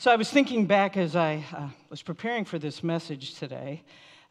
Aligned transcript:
So 0.00 0.12
I 0.12 0.14
was 0.14 0.30
thinking 0.30 0.66
back 0.66 0.96
as 0.96 1.16
I 1.16 1.44
uh, 1.52 1.70
was 1.90 2.02
preparing 2.02 2.44
for 2.44 2.56
this 2.56 2.84
message 2.84 3.34
today. 3.34 3.82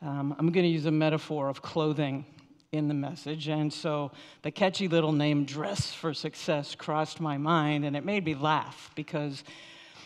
Um, 0.02 0.34
I'm 0.40 0.50
going 0.54 0.64
to 0.64 0.70
use 0.70 0.86
a 0.86 0.92
metaphor 0.92 1.50
of 1.50 1.62
clothing 1.62 2.26
in 2.72 2.88
the 2.88 2.94
message. 2.94 3.50
And 3.50 3.74
so 3.74 4.14
the 4.44 4.50
catchy 4.50 4.88
little 4.88 5.12
name, 5.12 5.44
Dress 5.44 5.92
for 5.92 6.14
Success, 6.14 6.74
crossed 6.74 7.20
my 7.20 7.38
mind, 7.38 7.84
and 7.84 7.98
it 7.98 8.06
made 8.06 8.24
me 8.24 8.34
laugh 8.34 8.92
because 8.96 9.44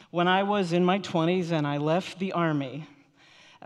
when 0.09 0.27
I 0.27 0.41
was 0.41 0.73
in 0.73 0.83
my 0.83 0.97
20s 0.97 1.51
and 1.51 1.67
I 1.67 1.77
left 1.77 2.17
the 2.17 2.31
Army, 2.31 2.87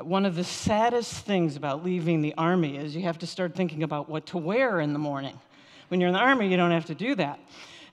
one 0.01 0.25
of 0.25 0.35
the 0.35 0.43
saddest 0.43 1.25
things 1.25 1.55
about 1.55 1.85
leaving 1.85 2.21
the 2.21 2.33
Army 2.37 2.75
is 2.75 2.93
you 2.93 3.03
have 3.03 3.19
to 3.19 3.27
start 3.27 3.55
thinking 3.55 3.83
about 3.83 4.09
what 4.09 4.25
to 4.25 4.37
wear 4.37 4.81
in 4.81 4.91
the 4.91 4.99
morning. 4.99 5.39
When 5.87 6.01
you're 6.01 6.09
in 6.09 6.13
the 6.13 6.19
Army, 6.19 6.49
you 6.49 6.57
don't 6.57 6.71
have 6.71 6.87
to 6.87 6.95
do 6.95 7.15
that. 7.15 7.39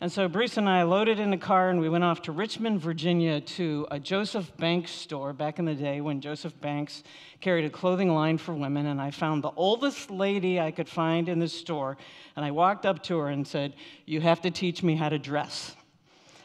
And 0.03 0.11
so 0.11 0.27
Bruce 0.27 0.57
and 0.57 0.69
I 0.69 0.83
loaded 0.83 1.21
in 1.21 1.33
a 1.33 1.39
car 1.39 1.71
and 1.71 1.79
we 1.79 1.89
went 1.89 2.03
off 2.03 2.23
to 2.23 2.33
Richmond, 2.33 2.81
Virginia 2.81 3.41
to 3.41 3.87
a 3.89 4.01
Joseph 4.01 4.51
Banks 4.57 4.91
store 4.91 5.33
back 5.33 5.61
in 5.61 5.65
the 5.65 5.77
day 5.77 6.01
when 6.01 6.21
Joseph 6.21 6.61
Banks 6.61 7.05
carried 7.41 7.65
a 7.65 7.71
clothing 7.71 8.13
line 8.13 8.37
for 8.37 8.53
women. 8.53 8.87
And 8.87 9.01
I 9.01 9.13
found 9.13 9.45
the 9.45 9.53
oldest 9.55 10.11
lady 10.11 10.59
I 10.59 10.73
could 10.73 10.89
find 10.89 11.29
in 11.29 11.39
the 11.39 11.47
store. 11.47 11.97
And 12.35 12.45
I 12.45 12.51
walked 12.51 12.85
up 12.85 13.05
to 13.05 13.19
her 13.19 13.29
and 13.29 13.47
said, 13.47 13.75
You 14.05 14.21
have 14.21 14.41
to 14.41 14.51
teach 14.51 14.83
me 14.83 14.97
how 14.97 15.09
to 15.09 15.21
dress. 15.21 15.77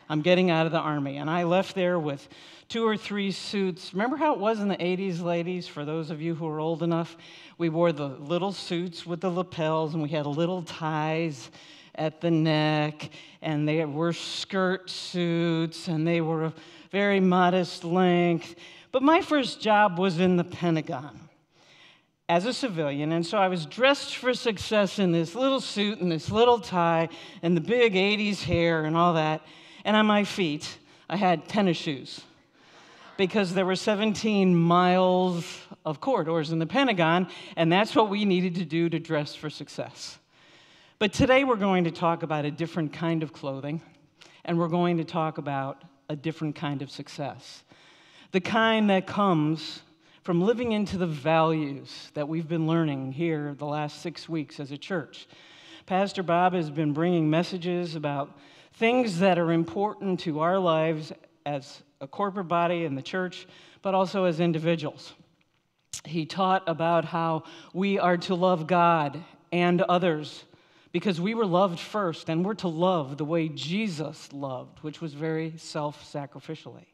I'm 0.07 0.21
getting 0.21 0.51
out 0.51 0.67
of 0.67 0.71
the 0.71 0.77
army. 0.77 1.17
And 1.17 1.27
I 1.27 1.41
left 1.41 1.73
there 1.73 1.98
with 1.98 2.29
two 2.70 2.87
or 2.87 2.95
three 2.95 3.31
suits. 3.31 3.91
Remember 3.91 4.17
how 4.17 4.35
it 4.35 4.39
was 4.39 4.59
in 4.59 4.67
the 4.67 4.77
80s, 4.77 5.23
ladies? 5.23 5.67
For 5.67 5.84
those 5.84 6.12
of 6.12 6.21
you 6.21 6.35
who 6.35 6.48
are 6.48 6.59
old 6.59 6.84
enough, 6.84 7.17
we 7.57 7.70
wore 7.70 7.91
the 7.91 8.09
little 8.09 8.51
suits 8.51 9.03
with 9.03 9.20
the 9.20 9.31
lapels 9.31 9.95
and 9.95 10.03
we 10.03 10.09
had 10.09 10.27
little 10.27 10.62
ties 10.62 11.49
at 11.97 12.21
the 12.21 12.31
neck, 12.31 13.09
and 13.41 13.67
they 13.67 13.83
were 13.85 14.13
skirt 14.13 14.89
suits, 14.89 15.87
and 15.87 16.07
they 16.07 16.21
were 16.21 16.43
of 16.43 16.53
very 16.91 17.20
modest 17.20 17.83
length. 17.83 18.55
But 18.91 19.03
my 19.03 19.21
first 19.21 19.61
job 19.61 19.99
was 19.99 20.20
in 20.20 20.37
the 20.37 20.43
Pentagon 20.43 21.20
as 22.29 22.45
a 22.45 22.54
civilian, 22.54 23.12
and 23.12 23.26
so 23.26 23.37
I 23.37 23.48
was 23.48 23.65
dressed 23.65 24.15
for 24.15 24.34
success 24.34 24.99
in 24.99 25.12
this 25.12 25.34
little 25.34 25.62
suit 25.62 25.99
and 25.99 26.12
this 26.12 26.29
little 26.29 26.59
tie 26.59 27.09
and 27.41 27.55
the 27.55 27.62
big 27.62 27.93
80s 27.93 28.43
hair 28.43 28.85
and 28.85 28.98
all 28.98 29.13
that. 29.13 29.41
And 29.85 29.95
on 29.95 30.05
my 30.05 30.23
feet, 30.23 30.77
I 31.09 31.15
had 31.15 31.48
tennis 31.48 31.77
shoes 31.77 32.21
because 33.15 33.54
there 33.54 33.65
were 33.65 33.76
17 33.76 34.55
miles 34.55 35.45
of 35.85 35.99
corridors 36.01 36.51
in 36.51 36.59
the 36.59 36.65
Pentagon, 36.65 37.27
and 37.55 37.71
that's 37.71 37.95
what 37.95 38.09
we 38.09 38.26
needed 38.26 38.55
to 38.55 38.65
do 38.65 38.89
to 38.89 38.99
dress 38.99 39.34
for 39.34 39.49
success. 39.49 40.20
But 40.99 41.13
today 41.13 41.43
we're 41.43 41.57
going 41.57 41.84
to 41.84 41.91
talk 41.91 42.23
about 42.23 42.45
a 42.45 42.49
different 42.49 42.91
kind 42.91 43.21
of 43.21 43.31
clothing, 43.31 43.84
and 44.43 44.57
we're 44.57 44.67
going 44.67 44.98
to 44.98 45.04
talk 45.04 45.37
about 45.37 45.84
a 46.09 46.15
different 46.15 46.55
kind 46.55 46.81
of 46.81 46.89
success. 46.89 47.62
The 48.31 48.41
kind 48.41 48.89
that 48.89 49.05
comes 49.05 49.84
from 50.23 50.41
living 50.41 50.71
into 50.71 50.98
the 50.98 51.05
values 51.05 52.09
that 52.15 52.27
we've 52.27 52.48
been 52.48 52.65
learning 52.65 53.12
here 53.12 53.54
the 53.59 53.67
last 53.67 54.01
six 54.01 54.27
weeks 54.27 54.59
as 54.59 54.71
a 54.71 54.77
church. 54.77 55.27
Pastor 55.85 56.23
Bob 56.23 56.54
has 56.54 56.71
been 56.71 56.93
bringing 56.93 57.29
messages 57.29 57.93
about 57.93 58.35
things 58.73 59.20
that 59.20 59.37
are 59.37 59.51
important 59.51 60.20
to 60.21 60.39
our 60.39 60.57
lives 60.57 61.13
as 61.45 61.84
a 62.01 62.07
corporate 62.07 62.48
body 62.48 62.85
in 62.85 62.95
the 62.95 63.04
church, 63.04 63.48
but 63.84 63.93
also 63.93 64.23
as 64.23 64.39
individuals. 64.39 65.13
He 66.06 66.25
taught 66.25 66.63
about 66.66 67.06
how 67.06 67.44
we 67.72 68.00
are 68.00 68.17
to 68.17 68.34
love 68.34 68.66
God 68.66 69.23
and 69.51 69.84
others 69.84 70.44
because 70.97 71.22
we 71.22 71.35
were 71.35 71.45
loved 71.45 71.79
first, 71.79 72.28
and 72.28 72.44
we're 72.44 72.56
to 72.56 72.67
love 72.67 73.17
the 73.17 73.23
way 73.23 73.50
Jesus 73.50 74.34
loved, 74.34 74.79
which 74.79 75.00
was 75.00 75.13
very 75.13 75.53
self 75.57 76.12
sacrificially. 76.12 76.88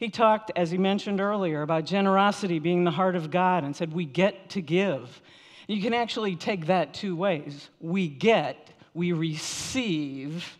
He 0.00 0.10
talked, 0.10 0.50
as 0.56 0.72
he 0.72 0.76
mentioned 0.76 1.20
earlier, 1.20 1.62
about 1.62 1.84
generosity 1.84 2.58
being 2.58 2.82
the 2.82 2.90
heart 2.90 3.14
of 3.14 3.30
God 3.30 3.62
and 3.62 3.76
said, 3.76 3.92
We 3.92 4.06
get 4.06 4.50
to 4.50 4.60
give. 4.60 5.22
You 5.68 5.80
can 5.80 5.94
actually 5.94 6.34
take 6.34 6.66
that 6.66 6.94
two 6.94 7.14
ways. 7.14 7.70
We 7.78 8.08
get, 8.08 8.72
we 8.92 9.12
receive, 9.12 10.58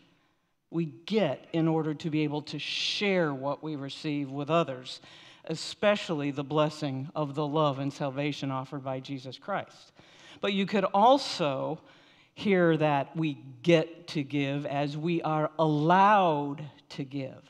we 0.71 0.85
get 0.85 1.49
in 1.53 1.67
order 1.67 1.95
to 1.95 2.11
be 2.11 2.23
able 2.23 2.43
to 2.43 2.61
share 2.61 3.35
what 3.35 3.61
we 3.61 3.75
receive 3.75 4.31
with 4.31 4.51
others, 4.51 5.01
especially 5.47 6.31
the 6.31 6.45
blessing 6.45 7.11
of 7.17 7.35
the 7.35 7.45
love 7.45 7.81
and 7.81 7.93
salvation 7.93 8.53
offered 8.53 8.85
by 8.85 9.01
Jesus 9.01 9.37
Christ. 9.37 9.91
But 10.41 10.53
you 10.53 10.65
could 10.65 10.85
also 10.85 11.81
hear 12.35 12.77
that 12.77 13.17
we 13.17 13.39
get 13.63 14.09
to 14.09 14.23
give 14.23 14.67
as 14.67 14.97
we 14.97 15.23
are 15.23 15.51
allowed 15.59 16.65
to 16.91 17.05
give. 17.05 17.43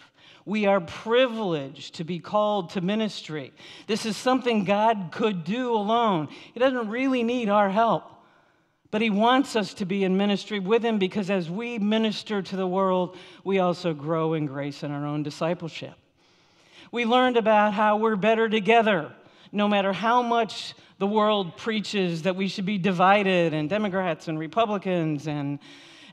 We 0.44 0.66
are 0.66 0.81
privileged 0.81 1.94
to 1.97 2.04
be 2.04 2.19
called 2.19 2.70
to 2.70 2.81
ministry. 2.81 3.53
This 3.87 4.04
is 4.04 4.16
something 4.16 4.65
God 4.65 5.10
could 5.12 5.44
do 5.44 5.72
alone. 5.72 6.28
He 6.53 6.59
doesn't 6.59 6.88
really 6.88 7.22
need 7.22 7.48
our 7.48 7.70
help. 7.70 8.04
But 8.91 9.03
He 9.03 9.10
wants 9.10 9.56
us 9.56 9.72
to 9.75 9.87
be 9.87 10.04
in 10.04 10.16
ministry 10.16 10.59
with 10.59 10.84
Him 10.84 10.99
because 10.99 11.31
as 11.31 11.49
we 11.49 11.78
minister 11.78 12.43
to 12.43 12.56
the 12.56 12.66
world, 12.66 13.16
we 13.44 13.59
also 13.59 13.94
grow 13.94 14.34
in 14.34 14.47
grace 14.47 14.82
in 14.82 14.91
our 14.91 15.06
own 15.06 15.22
discipleship. 15.22 15.94
We 16.91 17.06
learned 17.06 17.38
about 17.38 17.72
how 17.72 17.97
we're 17.97 18.16
better 18.16 18.50
together, 18.50 19.10
no 19.52 19.68
matter 19.68 19.92
how 19.92 20.22
much 20.22 20.74
the 20.98 21.06
world 21.06 21.56
preaches 21.56 22.22
that 22.22 22.34
we 22.36 22.48
should 22.48 22.64
be 22.64 22.78
divided, 22.78 23.52
and 23.52 23.68
Democrats 23.68 24.28
and 24.28 24.38
Republicans 24.38 25.26
and, 25.26 25.58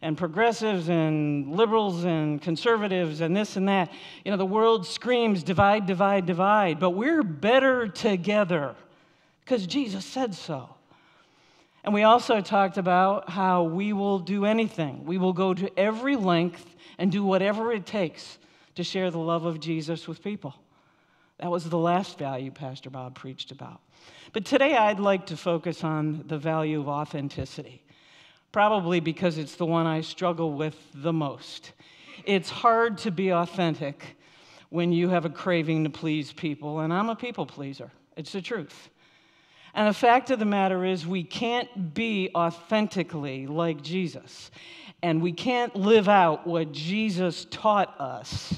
and 0.02 0.18
progressives 0.18 0.90
and 0.90 1.56
liberals 1.56 2.04
and 2.04 2.42
conservatives 2.42 3.22
and 3.22 3.36
this 3.36 3.56
and 3.56 3.70
that. 3.70 3.92
You 4.26 4.32
know, 4.32 4.38
the 4.38 4.46
world 4.46 4.86
screams 4.86 5.44
divide, 5.44 5.86
divide, 5.86 6.26
divide, 6.26 6.80
but 6.80 6.92
we're 6.92 7.24
better 7.24 7.88
together 7.88 8.76
because 9.46 9.66
Jesus 9.66 10.06
said 10.06 10.36
so. 10.36 10.76
And 11.84 11.94
we 11.94 12.04
also 12.04 12.42
talked 12.42 12.78
about 12.78 13.30
how 13.30 13.64
we 13.64 13.94
will 13.94 14.20
do 14.20 14.46
anything. 14.46 15.06
We 15.06 15.18
will 15.18 15.34
go 15.34 15.54
to 15.54 15.80
every 15.80 16.18
length 16.18 16.76
and 16.98 17.12
do 17.12 17.24
whatever 17.24 17.72
it 17.72 17.86
takes 17.86 18.38
to 18.76 18.84
share 18.84 19.10
the 19.12 19.20
love 19.20 19.46
of 19.46 19.60
Jesus 19.60 20.08
with 20.08 20.22
people. 20.22 20.56
That 21.40 21.50
was 21.50 21.64
the 21.64 21.78
last 21.78 22.18
value 22.18 22.52
Pastor 22.52 22.90
Bob 22.90 23.16
preached 23.16 23.52
about. 23.52 23.80
But 24.34 24.44
today 24.44 24.76
I'd 24.76 25.00
like 25.00 25.28
to 25.28 25.38
focus 25.38 25.86
on 25.86 26.26
the 26.28 26.38
value 26.38 26.82
of 26.82 26.90
authenticity, 26.90 27.82
probably 28.52 29.00
because 29.00 29.38
it's 29.38 29.56
the 29.56 29.66
one 29.66 29.88
I 29.88 30.02
struggle 30.02 30.54
with 30.54 30.76
the 30.94 31.14
most. 31.14 31.72
It's 32.26 32.50
hard 32.50 32.98
to 33.00 33.12
be 33.12 33.32
authentic 33.32 34.18
when 34.70 34.92
you 34.92 35.10
have 35.10 35.24
a 35.24 35.30
craving 35.30 35.86
to 35.86 35.90
please 35.90 36.34
people, 36.34 36.82
and 36.82 36.92
I'm 36.92 37.10
a 37.10 37.16
people 37.16 37.46
pleaser. 37.46 37.90
It's 38.18 38.34
the 38.34 38.42
truth. 38.42 38.90
And 39.74 39.88
the 39.88 39.98
fact 39.98 40.32
of 40.32 40.40
the 40.40 40.46
matter 40.46 40.84
is, 40.84 41.08
we 41.08 41.24
can't 41.24 41.94
be 41.94 42.32
authentically 42.36 43.48
like 43.48 43.82
Jesus. 43.82 44.52
And 45.02 45.22
we 45.22 45.32
can't 45.32 45.74
live 45.76 46.10
out 46.10 46.46
what 46.46 46.74
Jesus 46.74 47.48
taught 47.50 47.98
us 48.00 48.54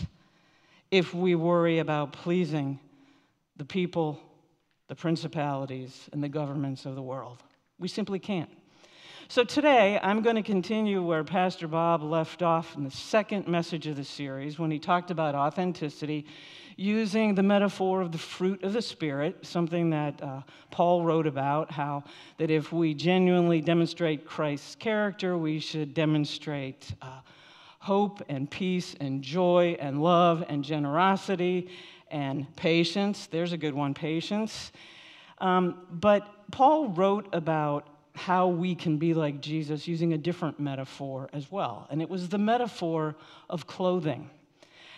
if 0.92 1.14
we 1.14 1.36
worry 1.36 1.80
about 1.80 2.14
pleasing 2.14 2.80
the 3.58 3.66
people 3.66 4.22
the 4.92 4.96
principalities 4.96 6.10
and 6.12 6.22
the 6.22 6.28
governments 6.28 6.86
of 6.86 6.96
the 6.96 7.02
world. 7.02 7.42
We 7.80 7.88
simply 7.88 8.20
can't. 8.20 8.50
So 9.30 9.46
today, 9.46 9.98
I'm 10.04 10.22
going 10.22 10.36
to 10.36 10.44
continue 10.44 11.02
where 11.02 11.24
Pastor 11.24 11.66
Bob 11.70 12.04
left 12.04 12.44
off 12.44 12.76
in 12.76 12.84
the 12.84 12.92
second 12.92 13.48
message 13.48 13.88
of 13.88 13.96
the 13.96 14.04
series 14.04 14.60
when 14.60 14.70
he 14.70 14.80
talked 14.80 15.10
about 15.10 15.34
authenticity 15.34 16.26
using 16.76 17.36
the 17.36 17.42
metaphor 17.42 18.02
of 18.02 18.12
the 18.12 18.18
fruit 18.18 18.62
of 18.66 18.74
the 18.74 18.82
Spirit, 18.82 19.46
something 19.46 19.92
that 19.92 20.22
uh, 20.22 20.42
Paul 20.72 21.06
wrote 21.06 21.26
about, 21.26 21.72
how 21.72 22.04
that 22.38 22.52
if 22.52 22.74
we 22.74 22.94
genuinely 22.94 23.62
demonstrate 23.62 24.26
Christ's 24.26 24.76
character, 24.76 25.38
we 25.38 25.60
should 25.60 25.94
demonstrate 25.94 26.94
uh, 27.02 27.22
hope 27.82 28.22
and 28.30 28.50
peace 28.50 28.96
and 29.00 29.24
joy 29.24 29.76
and 29.80 30.02
love 30.02 30.44
and 30.48 30.64
generosity 30.64 31.68
and 32.10 32.56
patience. 32.56 33.28
There's 33.28 33.54
a 33.54 33.58
good 33.58 33.74
one, 33.74 33.94
patience. 33.94 34.72
Um, 35.40 35.88
but 35.90 36.52
Paul 36.52 36.90
wrote 36.90 37.28
about 37.34 37.88
how 38.14 38.48
we 38.48 38.76
can 38.76 38.98
be 38.98 39.16
like 39.16 39.42
Jesus 39.42 39.88
using 39.88 40.14
a 40.14 40.18
different 40.18 40.60
metaphor 40.60 41.28
as 41.34 41.52
well. 41.52 41.88
And 41.90 42.02
it 42.02 42.10
was 42.10 42.30
the 42.30 42.38
metaphor 42.38 43.16
of 43.50 43.66
clothing. 43.66 44.30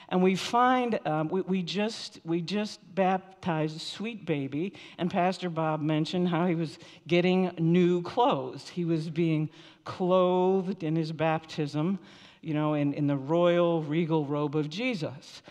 And 0.09 0.21
we 0.21 0.35
find, 0.35 0.99
um, 1.07 1.29
we, 1.29 1.41
we, 1.41 1.63
just, 1.63 2.19
we 2.25 2.41
just 2.41 2.79
baptized 2.93 3.79
sweet 3.79 4.25
baby, 4.25 4.73
and 4.97 5.09
Pastor 5.09 5.49
Bob 5.49 5.81
mentioned 5.81 6.27
how 6.27 6.45
he 6.45 6.55
was 6.55 6.77
getting 7.07 7.51
new 7.57 8.01
clothes. 8.01 8.67
He 8.67 8.83
was 8.83 9.09
being 9.09 9.49
clothed 9.85 10.83
in 10.83 10.95
his 10.95 11.11
baptism, 11.11 11.97
you 12.43 12.53
know, 12.53 12.73
in, 12.73 12.93
in 12.93 13.07
the 13.07 13.15
royal, 13.15 13.81
regal 13.83 14.25
robe 14.25 14.55
of 14.55 14.69
Jesus. 14.69 15.41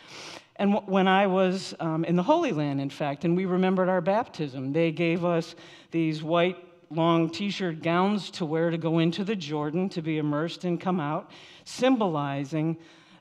And 0.56 0.74
when 0.86 1.08
I 1.08 1.26
was 1.26 1.74
um, 1.80 2.04
in 2.04 2.16
the 2.16 2.22
Holy 2.22 2.52
Land, 2.52 2.80
in 2.80 2.90
fact, 2.90 3.24
and 3.24 3.36
we 3.36 3.46
remembered 3.46 3.88
our 3.88 4.02
baptism, 4.02 4.72
they 4.72 4.92
gave 4.92 5.24
us 5.24 5.54
these 5.90 6.22
white, 6.22 6.56
long 6.90 7.30
t 7.30 7.50
shirt 7.50 7.82
gowns 7.82 8.30
to 8.32 8.44
wear 8.44 8.70
to 8.70 8.76
go 8.76 8.98
into 8.98 9.24
the 9.24 9.34
Jordan 9.34 9.88
to 9.88 10.02
be 10.02 10.18
immersed 10.18 10.64
and 10.64 10.78
come 10.78 11.00
out, 11.00 11.30
symbolizing 11.64 12.76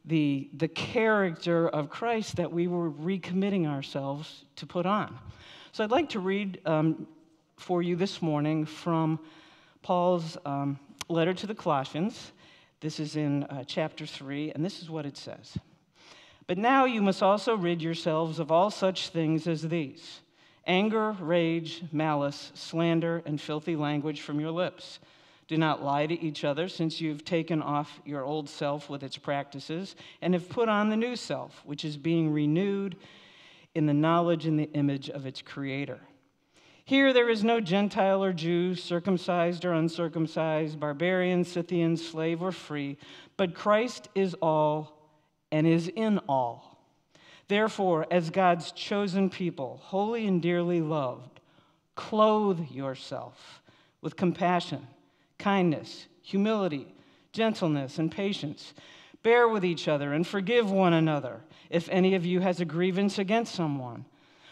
the, 0.06 0.50
the 0.58 0.68
character 0.68 1.70
of 1.70 1.90
Christ 1.90 2.36
that 2.36 2.52
we 2.52 2.68
were 2.68 2.92
recommitting 2.92 3.66
ourselves 3.66 4.46
to 4.58 4.66
put 4.66 4.86
on. 4.86 5.18
So 5.72 5.84
I'd 5.84 5.92
like 5.92 6.10
to 6.10 6.20
read 6.20 6.60
um, 6.66 7.08
for 7.58 7.82
you 7.82 7.96
this 7.96 8.22
morning 8.22 8.66
from 8.66 9.20
Paul's 9.84 10.38
um, 10.46 10.78
letter 11.08 11.34
to 11.34 11.48
the 11.48 11.56
Colossians. 11.56 12.34
This 12.82 13.00
is 13.00 13.16
in 13.16 13.44
uh, 13.44 13.64
chapter 13.66 14.08
3, 14.08 14.54
and 14.54 14.66
this 14.66 14.82
is 14.82 14.90
what 14.90 15.06
it 15.06 15.16
says. 15.16 15.56
But 16.48 16.58
now 16.58 16.86
you 16.86 17.02
must 17.02 17.22
also 17.22 17.56
rid 17.56 17.82
yourselves 17.82 18.40
of 18.40 18.52
all 18.52 18.72
such 18.72 19.10
things 19.10 19.48
as 19.48 19.62
these 19.62 20.20
anger, 20.68 21.16
rage, 21.20 21.84
malice, 21.92 22.52
slander, 22.54 23.24
and 23.26 23.40
filthy 23.40 23.76
language 23.76 24.22
from 24.22 24.40
your 24.40 24.52
lips. 24.52 25.00
Do 25.48 25.58
not 25.58 25.84
lie 25.84 26.06
to 26.06 26.22
each 26.22 26.44
other, 26.44 26.68
since 26.68 27.02
you've 27.02 27.26
taken 27.26 27.62
off 27.62 28.00
your 28.06 28.24
old 28.24 28.50
self 28.50 28.90
with 28.90 29.04
its 29.04 29.18
practices 29.18 29.96
and 30.22 30.34
have 30.34 30.50
put 30.50 30.70
on 30.70 30.90
the 30.90 30.96
new 30.96 31.16
self, 31.16 31.62
which 31.66 31.84
is 31.84 31.98
being 31.98 32.32
renewed 32.32 32.96
in 33.76 33.86
the 33.86 33.94
knowledge 33.94 34.46
and 34.46 34.58
the 34.58 34.72
image 34.74 35.10
of 35.10 35.26
its 35.26 35.42
creator. 35.42 36.00
Here 36.92 37.14
there 37.14 37.30
is 37.30 37.42
no 37.42 37.62
Gentile 37.62 38.22
or 38.22 38.34
Jew, 38.34 38.76
circumcised 38.76 39.64
or 39.64 39.72
uncircumcised, 39.72 40.78
barbarian, 40.78 41.46
Scythian, 41.46 41.96
slave 41.96 42.42
or 42.42 42.52
free, 42.52 42.98
but 43.38 43.56
Christ 43.56 44.10
is 44.14 44.34
all 44.42 45.00
and 45.54 45.66
is 45.66 45.88
in 45.88 46.20
all. 46.28 46.84
Therefore, 47.48 48.08
as 48.12 48.30
God's 48.30 48.74
chosen 48.74 49.30
people, 49.30 49.80
holy 49.82 50.28
and 50.28 50.42
dearly 50.42 50.82
loved, 50.82 51.40
clothe 51.96 52.70
yourself 52.70 53.64
with 54.02 54.18
compassion, 54.18 54.86
kindness, 55.40 56.08
humility, 56.22 56.94
gentleness, 57.32 58.00
and 58.00 58.12
patience. 58.12 58.74
Bear 59.24 59.48
with 59.48 59.64
each 59.64 59.88
other 59.88 60.12
and 60.12 60.28
forgive 60.28 60.70
one 60.70 60.92
another 60.92 61.40
if 61.70 61.88
any 61.88 62.16
of 62.16 62.26
you 62.26 62.42
has 62.42 62.60
a 62.60 62.66
grievance 62.66 63.18
against 63.18 63.56
someone. 63.56 64.04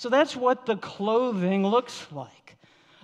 so 0.00 0.08
that's 0.08 0.34
what 0.34 0.64
the 0.64 0.78
clothing 0.78 1.62
looks 1.62 2.06
like. 2.10 2.56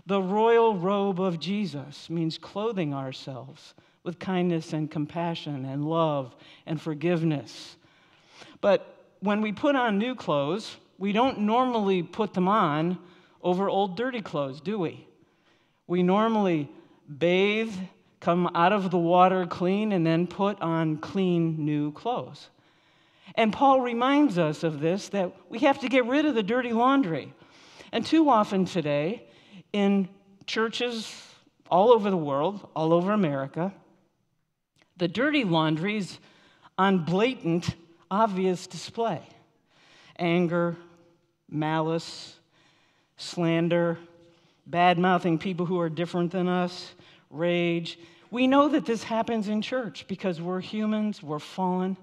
The 0.06 0.19
royal 0.19 0.78
robe 0.78 1.20
of 1.20 1.38
Jesus 1.38 2.08
means 2.08 2.38
clothing 2.38 2.94
ourselves 2.94 3.75
with 4.02 4.19
kindness 4.19 4.72
and 4.72 4.90
compassion 4.90 5.66
and 5.66 5.84
love 5.84 6.34
and 6.64 6.81
forgiveness. 6.81 7.76
But 8.62 9.10
when 9.20 9.43
we 9.43 9.52
put 9.52 9.76
on 9.76 9.98
new 9.98 10.14
clothes, 10.14 10.78
we 10.96 11.12
don't 11.12 11.40
normally 11.40 12.02
put 12.02 12.32
them 12.32 12.48
on 12.48 12.99
over 13.42 13.69
old 13.69 13.94
dirty 13.94 14.22
clothes, 14.22 14.62
do 14.62 14.78
we? 14.78 15.06
We 15.87 16.02
normally 16.02 16.70
bathe, 17.19 17.75
come 18.20 18.50
out 18.54 18.72
of 18.72 18.90
the 18.90 18.96
water 18.96 19.44
clean, 19.44 19.92
and 19.92 20.06
then 20.06 20.26
put 20.26 20.62
on 20.62 20.96
clean 20.96 21.62
new 21.62 21.92
clothes. 21.92 22.49
And 23.34 23.52
Paul 23.52 23.81
reminds 23.81 24.38
us 24.38 24.62
of 24.62 24.81
this 24.81 25.08
that 25.11 25.32
we 25.49 25.58
have 25.61 25.81
to 25.81 25.88
get 25.88 26.06
rid 26.06 26.25
of 26.26 26.34
the 26.34 26.43
dirty 26.43 26.73
laundry. 26.73 27.32
And 27.93 28.05
too 28.05 28.28
often 28.31 28.64
today, 28.64 29.25
in 29.73 30.08
churches 30.46 31.12
all 31.70 31.90
over 31.90 32.11
the 32.11 32.17
world, 32.17 32.69
all 32.75 32.93
over 32.93 33.12
America, 33.12 33.75
the 34.96 35.08
dirty 35.08 35.44
laundry's 35.44 36.19
on 36.78 37.05
blatant, 37.05 37.75
obvious 38.11 38.67
display 38.67 39.23
anger, 40.19 40.76
malice, 41.50 42.37
slander, 43.19 43.99
bad 44.67 44.99
mouthing 44.99 45.38
people 45.38 45.67
who 45.67 45.78
are 45.78 45.90
different 45.90 46.32
than 46.32 46.49
us, 46.49 46.94
rage. 47.31 47.99
We 48.31 48.46
know 48.46 48.69
that 48.69 48.87
this 48.87 49.02
happens 49.02 49.49
in 49.49 49.61
church 49.61 50.06
because 50.08 50.40
we're 50.40 50.61
humans, 50.61 51.23
we're 51.23 51.38
fallen. 51.38 51.96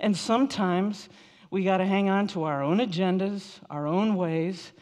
And 0.00 0.16
sometimes 0.16 1.08
we 1.50 1.64
got 1.64 1.78
to 1.78 1.86
hang 1.86 2.08
on 2.08 2.26
to 2.28 2.44
our 2.44 2.62
own 2.62 2.78
agendas, 2.78 3.58
our 3.70 3.86
own 3.86 4.14
ways, 4.16 4.72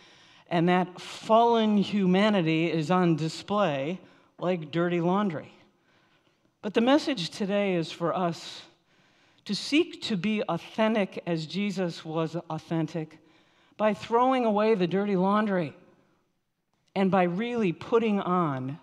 and 0.48 0.68
that 0.68 1.00
fallen 1.00 1.76
humanity 1.76 2.70
is 2.70 2.90
on 2.90 3.16
display 3.16 4.00
like 4.38 4.70
dirty 4.70 5.00
laundry. 5.00 5.52
But 6.62 6.74
the 6.74 6.80
message 6.80 7.30
today 7.30 7.74
is 7.74 7.90
for 7.90 8.14
us 8.14 8.62
to 9.44 9.54
seek 9.54 10.02
to 10.02 10.16
be 10.16 10.42
authentic 10.42 11.22
as 11.26 11.46
Jesus 11.46 12.04
was 12.04 12.36
authentic 12.50 13.18
by 13.76 13.94
throwing 13.94 14.44
away 14.44 14.74
the 14.74 14.86
dirty 14.86 15.16
laundry 15.16 15.74
and 16.94 17.10
by 17.10 17.24
really 17.24 17.72
putting 17.72 18.20
on 18.20 18.78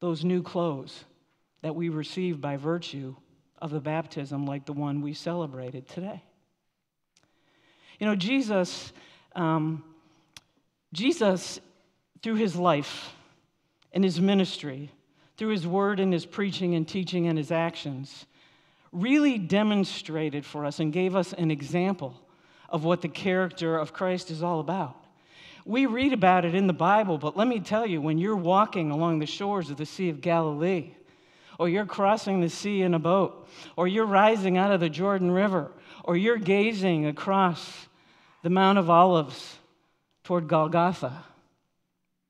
those 0.00 0.24
new 0.24 0.42
clothes 0.42 1.04
that 1.62 1.74
we 1.74 1.88
receive 1.88 2.40
by 2.40 2.56
virtue 2.56 3.14
of 3.60 3.70
the 3.70 3.80
baptism 3.80 4.46
like 4.46 4.66
the 4.66 4.72
one 4.72 5.00
we 5.00 5.12
celebrated 5.14 5.88
today. 5.88 6.22
You 7.98 8.06
know, 8.06 8.14
Jesus, 8.14 8.92
um, 9.34 9.82
Jesus, 10.92 11.60
through 12.22 12.36
his 12.36 12.56
life 12.56 13.12
and 13.92 14.04
his 14.04 14.20
ministry, 14.20 14.90
through 15.36 15.48
his 15.48 15.66
word 15.66 16.00
and 16.00 16.12
his 16.12 16.26
preaching 16.26 16.74
and 16.74 16.86
teaching 16.86 17.26
and 17.26 17.36
his 17.36 17.50
actions, 17.50 18.26
really 18.92 19.38
demonstrated 19.38 20.44
for 20.44 20.64
us 20.64 20.80
and 20.80 20.92
gave 20.92 21.14
us 21.14 21.32
an 21.32 21.50
example 21.50 22.20
of 22.68 22.84
what 22.84 23.02
the 23.02 23.08
character 23.08 23.76
of 23.76 23.92
Christ 23.92 24.30
is 24.30 24.42
all 24.42 24.60
about. 24.60 24.96
We 25.64 25.86
read 25.86 26.12
about 26.12 26.44
it 26.44 26.54
in 26.54 26.66
the 26.66 26.72
Bible, 26.72 27.18
but 27.18 27.36
let 27.36 27.46
me 27.46 27.60
tell 27.60 27.86
you, 27.86 28.00
when 28.00 28.18
you're 28.18 28.36
walking 28.36 28.90
along 28.90 29.18
the 29.18 29.26
shores 29.26 29.70
of 29.70 29.76
the 29.76 29.86
Sea 29.86 30.08
of 30.08 30.20
Galilee, 30.20 30.92
or 31.58 31.68
you're 31.68 31.84
crossing 31.84 32.40
the 32.40 32.48
sea 32.48 32.82
in 32.82 32.94
a 32.94 32.98
boat, 32.98 33.48
or 33.76 33.88
you're 33.88 34.06
rising 34.06 34.56
out 34.56 34.72
of 34.72 34.80
the 34.80 34.88
Jordan 34.88 35.30
River, 35.30 35.70
or 36.04 36.16
you're 36.16 36.38
gazing 36.38 37.06
across 37.06 37.88
the 38.42 38.50
Mount 38.50 38.78
of 38.78 38.88
Olives 38.88 39.58
toward 40.22 40.46
Golgotha, 40.46 41.24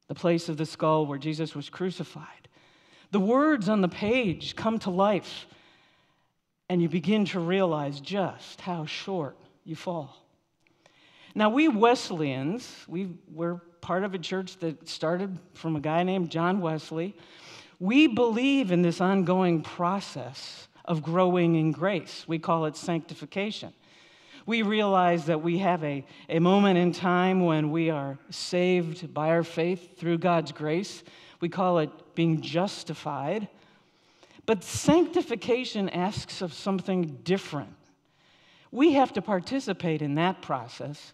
the 0.08 0.14
place 0.14 0.48
of 0.48 0.56
the 0.56 0.64
skull 0.64 1.04
where 1.04 1.18
Jesus 1.18 1.54
was 1.54 1.68
crucified. 1.68 2.48
The 3.10 3.20
words 3.20 3.68
on 3.68 3.82
the 3.82 3.88
page 3.88 4.56
come 4.56 4.78
to 4.80 4.90
life, 4.90 5.46
and 6.70 6.80
you 6.80 6.88
begin 6.88 7.26
to 7.26 7.40
realize 7.40 8.00
just 8.00 8.62
how 8.62 8.86
short 8.86 9.36
you 9.64 9.76
fall. 9.76 10.24
Now, 11.34 11.50
we 11.50 11.68
Wesleyans, 11.68 12.84
we, 12.88 13.10
we're 13.32 13.56
part 13.80 14.04
of 14.04 14.14
a 14.14 14.18
church 14.18 14.56
that 14.58 14.88
started 14.88 15.38
from 15.54 15.76
a 15.76 15.80
guy 15.80 16.02
named 16.02 16.30
John 16.30 16.60
Wesley. 16.60 17.14
We 17.80 18.06
believe 18.08 18.72
in 18.72 18.82
this 18.82 19.00
ongoing 19.00 19.62
process 19.62 20.68
of 20.84 21.02
growing 21.02 21.54
in 21.54 21.70
grace. 21.70 22.24
We 22.26 22.38
call 22.38 22.64
it 22.66 22.76
sanctification. 22.76 23.72
We 24.46 24.62
realize 24.62 25.26
that 25.26 25.42
we 25.42 25.58
have 25.58 25.84
a, 25.84 26.04
a 26.28 26.38
moment 26.38 26.78
in 26.78 26.92
time 26.92 27.44
when 27.44 27.70
we 27.70 27.90
are 27.90 28.18
saved 28.30 29.12
by 29.12 29.28
our 29.28 29.42
faith 29.44 29.98
through 29.98 30.18
God's 30.18 30.52
grace. 30.52 31.02
We 31.40 31.50
call 31.50 31.78
it 31.78 31.90
being 32.14 32.40
justified. 32.40 33.48
But 34.46 34.64
sanctification 34.64 35.90
asks 35.90 36.40
of 36.40 36.54
something 36.54 37.18
different. 37.22 37.74
We 38.70 38.94
have 38.94 39.12
to 39.12 39.22
participate 39.22 40.00
in 40.00 40.14
that 40.14 40.40
process 40.40 41.12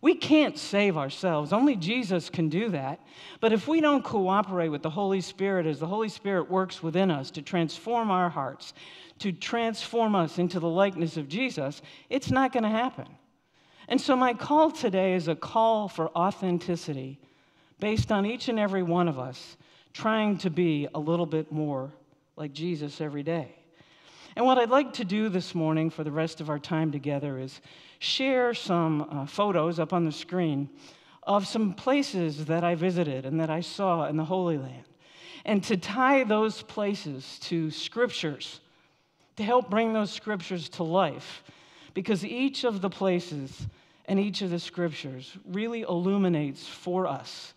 we 0.00 0.14
can't 0.14 0.56
save 0.56 0.96
ourselves. 0.96 1.52
Only 1.52 1.74
Jesus 1.74 2.30
can 2.30 2.48
do 2.48 2.68
that. 2.70 3.00
But 3.40 3.52
if 3.52 3.66
we 3.66 3.80
don't 3.80 4.04
cooperate 4.04 4.68
with 4.68 4.82
the 4.82 4.90
Holy 4.90 5.20
Spirit 5.20 5.66
as 5.66 5.80
the 5.80 5.86
Holy 5.86 6.08
Spirit 6.08 6.50
works 6.50 6.82
within 6.82 7.10
us 7.10 7.30
to 7.32 7.42
transform 7.42 8.10
our 8.10 8.30
hearts, 8.30 8.74
to 9.18 9.32
transform 9.32 10.14
us 10.14 10.38
into 10.38 10.60
the 10.60 10.68
likeness 10.68 11.16
of 11.16 11.28
Jesus, 11.28 11.82
it's 12.10 12.30
not 12.30 12.52
going 12.52 12.62
to 12.62 12.68
happen. 12.68 13.06
And 13.88 14.00
so, 14.00 14.14
my 14.14 14.34
call 14.34 14.70
today 14.70 15.14
is 15.14 15.26
a 15.28 15.34
call 15.34 15.88
for 15.88 16.10
authenticity 16.16 17.18
based 17.80 18.12
on 18.12 18.26
each 18.26 18.48
and 18.48 18.58
every 18.58 18.82
one 18.82 19.08
of 19.08 19.18
us 19.18 19.56
trying 19.92 20.38
to 20.38 20.50
be 20.50 20.86
a 20.94 20.98
little 20.98 21.26
bit 21.26 21.50
more 21.50 21.92
like 22.36 22.52
Jesus 22.52 23.00
every 23.00 23.22
day. 23.22 23.57
And 24.38 24.46
what 24.46 24.56
I'd 24.56 24.70
like 24.70 24.92
to 24.92 25.04
do 25.04 25.28
this 25.28 25.52
morning 25.52 25.90
for 25.90 26.04
the 26.04 26.12
rest 26.12 26.40
of 26.40 26.48
our 26.48 26.60
time 26.60 26.92
together 26.92 27.40
is 27.40 27.60
share 27.98 28.54
some 28.54 29.04
uh, 29.10 29.26
photos 29.26 29.80
up 29.80 29.92
on 29.92 30.04
the 30.04 30.12
screen 30.12 30.68
of 31.24 31.44
some 31.44 31.74
places 31.74 32.44
that 32.44 32.62
I 32.62 32.76
visited 32.76 33.26
and 33.26 33.40
that 33.40 33.50
I 33.50 33.62
saw 33.62 34.06
in 34.06 34.16
the 34.16 34.24
Holy 34.24 34.56
Land. 34.56 34.84
And 35.44 35.64
to 35.64 35.76
tie 35.76 36.22
those 36.22 36.62
places 36.62 37.40
to 37.46 37.72
scriptures 37.72 38.60
to 39.38 39.42
help 39.42 39.70
bring 39.70 39.92
those 39.92 40.12
scriptures 40.12 40.68
to 40.68 40.84
life 40.84 41.42
because 41.92 42.24
each 42.24 42.62
of 42.62 42.80
the 42.80 42.90
places 42.90 43.66
and 44.04 44.20
each 44.20 44.40
of 44.42 44.50
the 44.50 44.60
scriptures 44.60 45.36
really 45.48 45.80
illuminates 45.80 46.64
for 46.64 47.08
us 47.08 47.54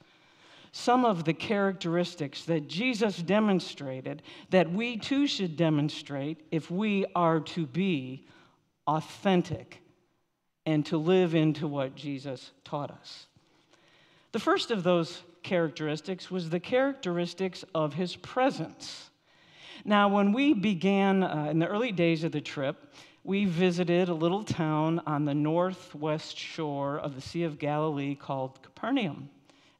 some 0.71 1.03
of 1.03 1.25
the 1.25 1.33
characteristics 1.33 2.45
that 2.45 2.67
Jesus 2.67 3.17
demonstrated 3.17 4.21
that 4.49 4.71
we 4.71 4.97
too 4.97 5.27
should 5.27 5.57
demonstrate 5.57 6.45
if 6.51 6.71
we 6.71 7.05
are 7.13 7.41
to 7.41 7.65
be 7.65 8.25
authentic 8.87 9.81
and 10.65 10.85
to 10.85 10.97
live 10.97 11.35
into 11.35 11.67
what 11.67 11.95
Jesus 11.95 12.51
taught 12.63 12.91
us. 12.91 13.27
The 14.31 14.39
first 14.39 14.71
of 14.71 14.83
those 14.83 15.23
characteristics 15.43 16.31
was 16.31 16.49
the 16.49 16.59
characteristics 16.59 17.65
of 17.75 17.93
his 17.93 18.15
presence. 18.15 19.09
Now, 19.83 20.07
when 20.07 20.31
we 20.31 20.53
began 20.53 21.23
uh, 21.23 21.47
in 21.49 21.59
the 21.59 21.67
early 21.67 21.91
days 21.91 22.23
of 22.23 22.31
the 22.31 22.41
trip, 22.41 22.93
we 23.23 23.45
visited 23.45 24.09
a 24.09 24.13
little 24.13 24.43
town 24.43 25.01
on 25.05 25.25
the 25.25 25.33
northwest 25.33 26.37
shore 26.37 26.97
of 26.97 27.15
the 27.15 27.21
Sea 27.21 27.43
of 27.43 27.59
Galilee 27.59 28.15
called 28.15 28.61
Capernaum. 28.61 29.29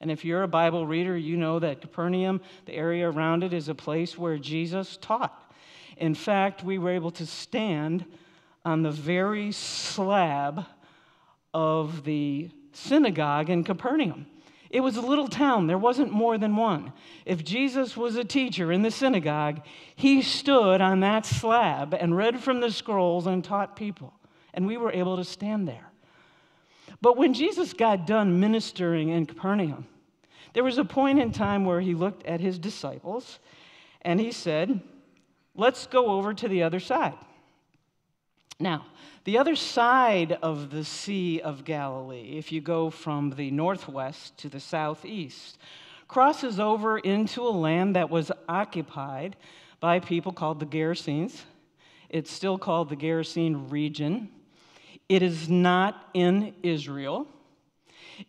And 0.01 0.09
if 0.09 0.25
you're 0.25 0.43
a 0.43 0.47
Bible 0.47 0.87
reader, 0.87 1.15
you 1.15 1.37
know 1.37 1.59
that 1.59 1.79
Capernaum, 1.79 2.41
the 2.65 2.73
area 2.73 3.09
around 3.09 3.43
it, 3.43 3.53
is 3.53 3.69
a 3.69 3.75
place 3.75 4.17
where 4.17 4.39
Jesus 4.39 4.97
taught. 4.99 5.53
In 5.95 6.15
fact, 6.15 6.63
we 6.63 6.79
were 6.79 6.89
able 6.89 7.11
to 7.11 7.25
stand 7.25 8.05
on 8.65 8.81
the 8.81 8.91
very 8.91 9.51
slab 9.51 10.65
of 11.53 12.03
the 12.03 12.49
synagogue 12.73 13.51
in 13.51 13.63
Capernaum. 13.63 14.25
It 14.71 14.79
was 14.79 14.97
a 14.97 15.01
little 15.01 15.27
town, 15.27 15.67
there 15.67 15.77
wasn't 15.77 16.11
more 16.11 16.37
than 16.37 16.55
one. 16.55 16.93
If 17.25 17.43
Jesus 17.43 17.95
was 17.95 18.15
a 18.15 18.23
teacher 18.23 18.71
in 18.71 18.81
the 18.81 18.89
synagogue, 18.89 19.61
he 19.95 20.21
stood 20.23 20.81
on 20.81 21.01
that 21.01 21.25
slab 21.25 21.93
and 21.93 22.17
read 22.17 22.39
from 22.39 22.61
the 22.61 22.71
scrolls 22.71 23.27
and 23.27 23.43
taught 23.43 23.75
people. 23.75 24.13
And 24.53 24.65
we 24.65 24.77
were 24.77 24.91
able 24.91 25.17
to 25.17 25.23
stand 25.25 25.67
there. 25.67 25.90
But 27.01 27.17
when 27.17 27.33
Jesus 27.33 27.73
got 27.73 28.05
done 28.05 28.39
ministering 28.39 29.09
in 29.09 29.25
Capernaum, 29.25 29.87
there 30.53 30.63
was 30.63 30.77
a 30.77 30.85
point 30.85 31.19
in 31.19 31.31
time 31.31 31.65
where 31.65 31.81
he 31.81 31.95
looked 31.95 32.25
at 32.25 32.39
his 32.39 32.59
disciples 32.59 33.39
and 34.01 34.19
he 34.19 34.31
said, 34.31 34.81
Let's 35.55 35.87
go 35.87 36.11
over 36.11 36.33
to 36.33 36.47
the 36.47 36.63
other 36.63 36.79
side. 36.79 37.17
Now, 38.59 38.85
the 39.23 39.37
other 39.37 39.55
side 39.55 40.37
of 40.41 40.69
the 40.69 40.85
Sea 40.85 41.41
of 41.41 41.65
Galilee, 41.65 42.37
if 42.37 42.51
you 42.51 42.61
go 42.61 42.89
from 42.89 43.31
the 43.31 43.51
northwest 43.51 44.37
to 44.37 44.49
the 44.49 44.59
southeast, 44.59 45.57
crosses 46.07 46.59
over 46.59 46.99
into 46.99 47.41
a 47.41 47.49
land 47.49 47.95
that 47.95 48.09
was 48.09 48.31
occupied 48.47 49.35
by 49.79 49.99
people 49.99 50.31
called 50.31 50.59
the 50.59 50.65
Gerasenes. 50.65 51.41
It's 52.09 52.31
still 52.31 52.57
called 52.57 52.89
the 52.89 52.95
Gerasene 52.95 53.69
region. 53.69 54.29
It 55.11 55.21
is 55.21 55.49
not 55.49 56.07
in 56.13 56.53
Israel. 56.63 57.27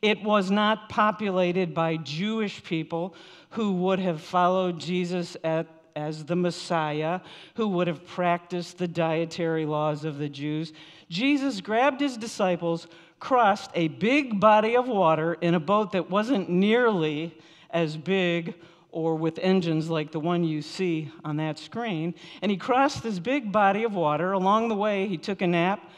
It 0.02 0.20
was 0.24 0.50
not 0.50 0.88
populated 0.88 1.74
by 1.74 1.96
Jewish 1.96 2.64
people 2.64 3.14
who 3.50 3.70
would 3.74 4.00
have 4.00 4.20
followed 4.20 4.80
Jesus 4.80 5.36
at 5.44 5.68
as 5.94 6.24
the 6.24 6.34
Messiah 6.34 7.20
who 7.54 7.68
would 7.68 7.86
have 7.86 8.04
practiced 8.04 8.78
the 8.78 8.88
dietary 8.88 9.64
laws 9.64 10.04
of 10.04 10.18
the 10.18 10.28
Jews, 10.28 10.72
Jesus 11.08 11.60
grabbed 11.60 12.00
his 12.00 12.16
disciples, 12.16 12.88
crossed 13.20 13.70
a 13.74 13.86
big 13.86 14.40
body 14.40 14.74
of 14.74 14.88
water 14.88 15.34
in 15.34 15.54
a 15.54 15.60
boat 15.60 15.92
that 15.92 16.10
wasn't 16.10 16.48
nearly 16.50 17.36
as 17.70 17.96
big 17.96 18.54
or 18.90 19.14
with 19.14 19.38
engines 19.38 19.88
like 19.88 20.12
the 20.12 20.20
one 20.20 20.44
you 20.44 20.60
see 20.60 21.10
on 21.24 21.36
that 21.36 21.58
screen. 21.58 22.14
And 22.42 22.50
he 22.50 22.56
crossed 22.56 23.02
this 23.02 23.18
big 23.18 23.52
body 23.52 23.84
of 23.84 23.94
water. 23.94 24.32
Along 24.32 24.68
the 24.68 24.74
way, 24.74 25.06
he 25.06 25.16
took 25.16 25.42
a 25.42 25.46
nap, 25.46 25.90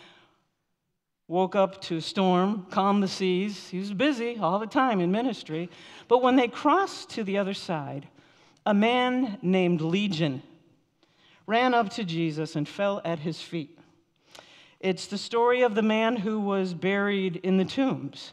woke 1.27 1.57
up 1.57 1.81
to 1.83 2.01
storm, 2.01 2.67
calmed 2.71 3.03
the 3.03 3.09
seas. 3.09 3.69
He 3.69 3.79
was 3.79 3.95
busy 3.95 4.39
all 4.39 4.59
the 4.59 4.67
time 4.67 5.01
in 5.01 5.11
ministry. 5.11 5.71
But 6.09 6.23
when 6.23 6.37
they 6.37 6.49
crossed 6.49 7.11
to 7.11 7.25
the 7.25 7.39
other 7.39 7.55
side, 7.55 8.09
a 8.67 8.75
man 8.75 9.39
named 9.43 9.81
Legion 9.81 10.43
ran 11.47 11.75
up 11.75 11.91
to 11.91 12.05
Jesus 12.05 12.57
and 12.57 12.69
fell 12.69 13.01
at 13.05 13.19
his 13.19 13.41
feet. 13.41 13.79
It's 14.81 15.07
the 15.07 15.19
story 15.19 15.63
of 15.63 15.75
the 15.75 15.83
man 15.83 16.17
who 16.17 16.41
was 16.41 16.75
buried 16.75 17.37
in 17.37 17.57
the 17.57 17.65
tombs. 17.65 18.33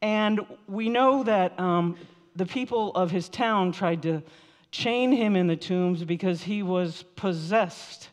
And 0.00 0.40
we 0.68 0.88
know 0.88 1.22
that 1.24 1.58
um, 1.58 1.96
the 2.34 2.46
people 2.46 2.92
of 2.94 3.10
his 3.10 3.28
town 3.28 3.72
tried 3.72 4.02
to 4.02 4.22
chain 4.70 5.12
him 5.12 5.36
in 5.36 5.46
the 5.46 5.56
tombs 5.56 6.04
because 6.04 6.42
he 6.42 6.62
was 6.62 7.04
possessed 7.16 8.08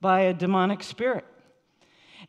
by 0.00 0.20
a 0.20 0.34
demonic 0.34 0.82
spirit. 0.82 1.24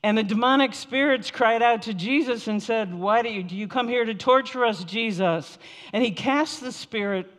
And 0.01 0.17
the 0.17 0.23
demonic 0.23 0.73
spirits 0.73 1.29
cried 1.29 1.61
out 1.61 1.81
to 1.83 1.93
Jesus 1.93 2.47
and 2.47 2.63
said, 2.63 2.93
Why 2.93 3.21
do 3.21 3.29
you, 3.29 3.43
do 3.43 3.55
you 3.55 3.67
come 3.67 3.87
here 3.87 4.05
to 4.05 4.13
torture 4.13 4.65
us, 4.65 4.83
Jesus? 4.83 5.57
And 5.91 6.03
he 6.03 6.11
cast 6.11 6.61
the 6.61 6.71
spirit 6.71 7.29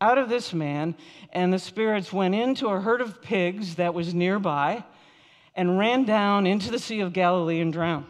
out 0.00 0.18
of 0.18 0.28
this 0.28 0.52
man, 0.52 0.94
and 1.32 1.52
the 1.52 1.58
spirits 1.58 2.12
went 2.12 2.34
into 2.34 2.68
a 2.68 2.80
herd 2.80 3.00
of 3.00 3.22
pigs 3.22 3.76
that 3.76 3.94
was 3.94 4.14
nearby 4.14 4.82
and 5.54 5.78
ran 5.78 6.04
down 6.04 6.46
into 6.46 6.70
the 6.70 6.78
Sea 6.78 7.00
of 7.00 7.12
Galilee 7.12 7.60
and 7.60 7.72
drowned. 7.72 8.06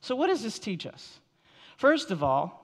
So, 0.00 0.16
what 0.16 0.28
does 0.28 0.42
this 0.42 0.58
teach 0.58 0.86
us? 0.86 1.18
First 1.76 2.10
of 2.10 2.22
all, 2.22 2.56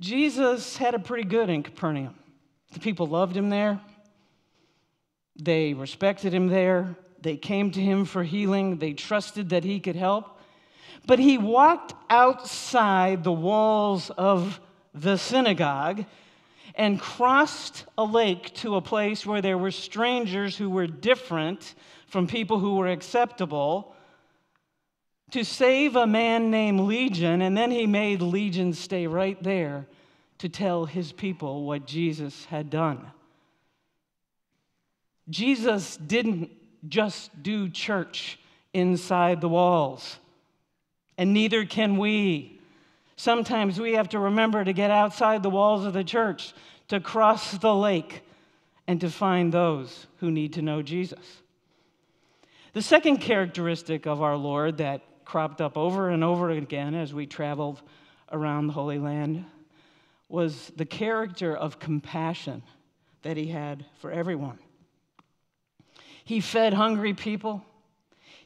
Jesus 0.00 0.76
had 0.76 0.94
it 0.94 1.04
pretty 1.04 1.28
good 1.28 1.50
in 1.50 1.62
Capernaum. 1.62 2.14
The 2.72 2.80
people 2.80 3.06
loved 3.06 3.36
him 3.36 3.50
there, 3.50 3.80
they 5.36 5.74
respected 5.74 6.32
him 6.32 6.48
there, 6.48 6.96
they 7.24 7.36
came 7.36 7.72
to 7.72 7.80
him 7.80 8.04
for 8.04 8.22
healing, 8.22 8.78
they 8.78 8.92
trusted 8.92 9.48
that 9.48 9.64
he 9.64 9.80
could 9.80 9.96
help. 9.96 10.38
But 11.06 11.18
he 11.18 11.36
walked 11.36 11.94
outside 12.08 13.24
the 13.24 13.32
walls 13.32 14.10
of 14.10 14.60
the 14.94 15.16
synagogue 15.16 16.04
and 16.76 17.00
crossed 17.00 17.84
a 17.98 18.04
lake 18.04 18.54
to 18.54 18.76
a 18.76 18.80
place 18.80 19.26
where 19.26 19.42
there 19.42 19.58
were 19.58 19.70
strangers 19.70 20.56
who 20.56 20.70
were 20.70 20.86
different 20.86 21.74
from 22.06 22.26
people 22.26 22.58
who 22.58 22.76
were 22.76 22.88
acceptable 22.88 23.94
to 25.30 25.44
save 25.44 25.96
a 25.96 26.06
man 26.06 26.50
named 26.50 26.80
Legion, 26.80 27.42
and 27.42 27.56
then 27.56 27.70
he 27.70 27.86
made 27.86 28.22
Legion 28.22 28.72
stay 28.72 29.06
right 29.06 29.42
there 29.42 29.86
to 30.38 30.48
tell 30.48 30.84
his 30.84 31.10
people 31.10 31.64
what 31.64 31.86
Jesus 31.86 32.44
had 32.44 32.70
done. 32.70 33.04
Jesus 35.28 35.96
didn't 35.96 36.50
just 36.88 37.42
do 37.42 37.68
church 37.68 38.38
inside 38.72 39.40
the 39.40 39.48
walls, 39.48 40.18
and 41.16 41.32
neither 41.32 41.64
can 41.64 41.96
we. 41.96 42.60
Sometimes 43.16 43.80
we 43.80 43.92
have 43.92 44.08
to 44.10 44.18
remember 44.18 44.64
to 44.64 44.72
get 44.72 44.90
outside 44.90 45.42
the 45.42 45.50
walls 45.50 45.84
of 45.86 45.92
the 45.92 46.04
church, 46.04 46.52
to 46.88 47.00
cross 47.00 47.52
the 47.58 47.74
lake, 47.74 48.22
and 48.86 49.00
to 49.00 49.08
find 49.08 49.52
those 49.52 50.06
who 50.18 50.30
need 50.30 50.54
to 50.54 50.62
know 50.62 50.82
Jesus. 50.82 51.42
The 52.72 52.82
second 52.82 53.18
characteristic 53.18 54.06
of 54.06 54.20
our 54.20 54.36
Lord 54.36 54.78
that 54.78 55.02
cropped 55.24 55.60
up 55.60 55.78
over 55.78 56.10
and 56.10 56.24
over 56.24 56.50
again 56.50 56.94
as 56.94 57.14
we 57.14 57.26
traveled 57.26 57.80
around 58.32 58.66
the 58.66 58.72
Holy 58.72 58.98
Land 58.98 59.44
was 60.28 60.72
the 60.76 60.84
character 60.84 61.56
of 61.56 61.78
compassion 61.78 62.62
that 63.22 63.36
he 63.36 63.46
had 63.46 63.84
for 64.00 64.10
everyone. 64.10 64.58
He 66.24 66.40
fed 66.40 66.74
hungry 66.74 67.14
people, 67.14 67.62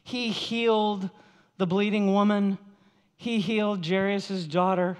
he 0.03 0.29
healed 0.29 1.09
the 1.57 1.67
bleeding 1.67 2.13
woman 2.13 2.57
he 3.19 3.41
healed 3.41 3.85
Jairus' 3.85 4.45
daughter. 4.45 4.97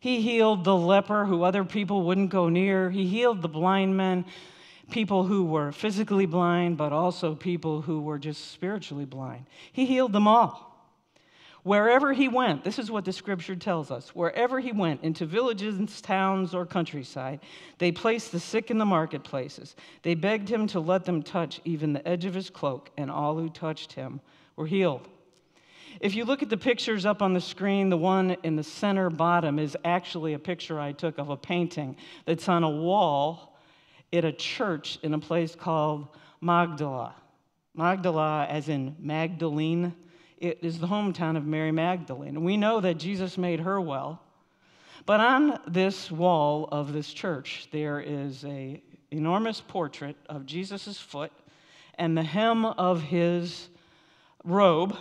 He 0.00 0.22
healed 0.22 0.64
the 0.64 0.74
leper 0.74 1.26
who 1.26 1.42
other 1.42 1.62
people 1.62 2.02
wouldn't 2.04 2.30
go 2.30 2.48
near. 2.48 2.88
He 2.88 3.06
healed 3.06 3.42
the 3.42 3.48
blind 3.48 3.98
men, 3.98 4.24
people 4.90 5.24
who 5.24 5.44
were 5.44 5.70
physically 5.70 6.24
blind, 6.24 6.78
but 6.78 6.94
also 6.94 7.34
people 7.34 7.82
who 7.82 8.00
were 8.00 8.18
just 8.18 8.50
spiritually 8.50 9.04
blind. 9.04 9.44
He 9.70 9.84
healed 9.84 10.14
them 10.14 10.26
all. 10.26 10.73
Wherever 11.64 12.12
he 12.12 12.28
went, 12.28 12.62
this 12.62 12.78
is 12.78 12.90
what 12.90 13.06
the 13.06 13.12
scripture 13.12 13.56
tells 13.56 13.90
us 13.90 14.10
wherever 14.10 14.60
he 14.60 14.70
went, 14.70 15.02
into 15.02 15.24
villages, 15.24 16.02
towns, 16.02 16.54
or 16.54 16.66
countryside, 16.66 17.40
they 17.78 17.90
placed 17.90 18.32
the 18.32 18.38
sick 18.38 18.70
in 18.70 18.76
the 18.76 18.84
marketplaces. 18.84 19.74
They 20.02 20.14
begged 20.14 20.50
him 20.50 20.66
to 20.68 20.80
let 20.80 21.06
them 21.06 21.22
touch 21.22 21.62
even 21.64 21.94
the 21.94 22.06
edge 22.06 22.26
of 22.26 22.34
his 22.34 22.50
cloak, 22.50 22.90
and 22.98 23.10
all 23.10 23.38
who 23.38 23.48
touched 23.48 23.94
him 23.94 24.20
were 24.56 24.66
healed. 24.66 25.08
If 26.00 26.14
you 26.14 26.26
look 26.26 26.42
at 26.42 26.50
the 26.50 26.58
pictures 26.58 27.06
up 27.06 27.22
on 27.22 27.32
the 27.32 27.40
screen, 27.40 27.88
the 27.88 27.96
one 27.96 28.36
in 28.42 28.56
the 28.56 28.62
center 28.62 29.08
bottom 29.08 29.58
is 29.58 29.74
actually 29.86 30.34
a 30.34 30.38
picture 30.38 30.78
I 30.78 30.92
took 30.92 31.16
of 31.16 31.30
a 31.30 31.36
painting 31.36 31.96
that's 32.26 32.46
on 32.46 32.62
a 32.62 32.70
wall 32.70 33.58
at 34.12 34.26
a 34.26 34.32
church 34.32 34.98
in 35.02 35.14
a 35.14 35.18
place 35.18 35.54
called 35.54 36.08
Magdala. 36.42 37.14
Magdala, 37.74 38.46
as 38.50 38.68
in 38.68 38.96
Magdalene, 38.98 39.94
it 40.44 40.58
is 40.60 40.78
the 40.78 40.86
hometown 40.86 41.38
of 41.38 41.46
Mary 41.46 41.72
Magdalene. 41.72 42.44
We 42.44 42.58
know 42.58 42.78
that 42.80 42.98
Jesus 42.98 43.38
made 43.38 43.60
her 43.60 43.80
well. 43.80 44.20
But 45.06 45.20
on 45.20 45.58
this 45.66 46.10
wall 46.10 46.68
of 46.70 46.92
this 46.92 47.12
church, 47.12 47.68
there 47.72 47.98
is 47.98 48.44
a 48.44 48.82
enormous 49.10 49.62
portrait 49.62 50.16
of 50.28 50.44
Jesus' 50.44 50.98
foot 50.98 51.32
and 51.94 52.16
the 52.16 52.22
hem 52.22 52.66
of 52.66 53.00
his 53.00 53.68
robe, 54.44 54.96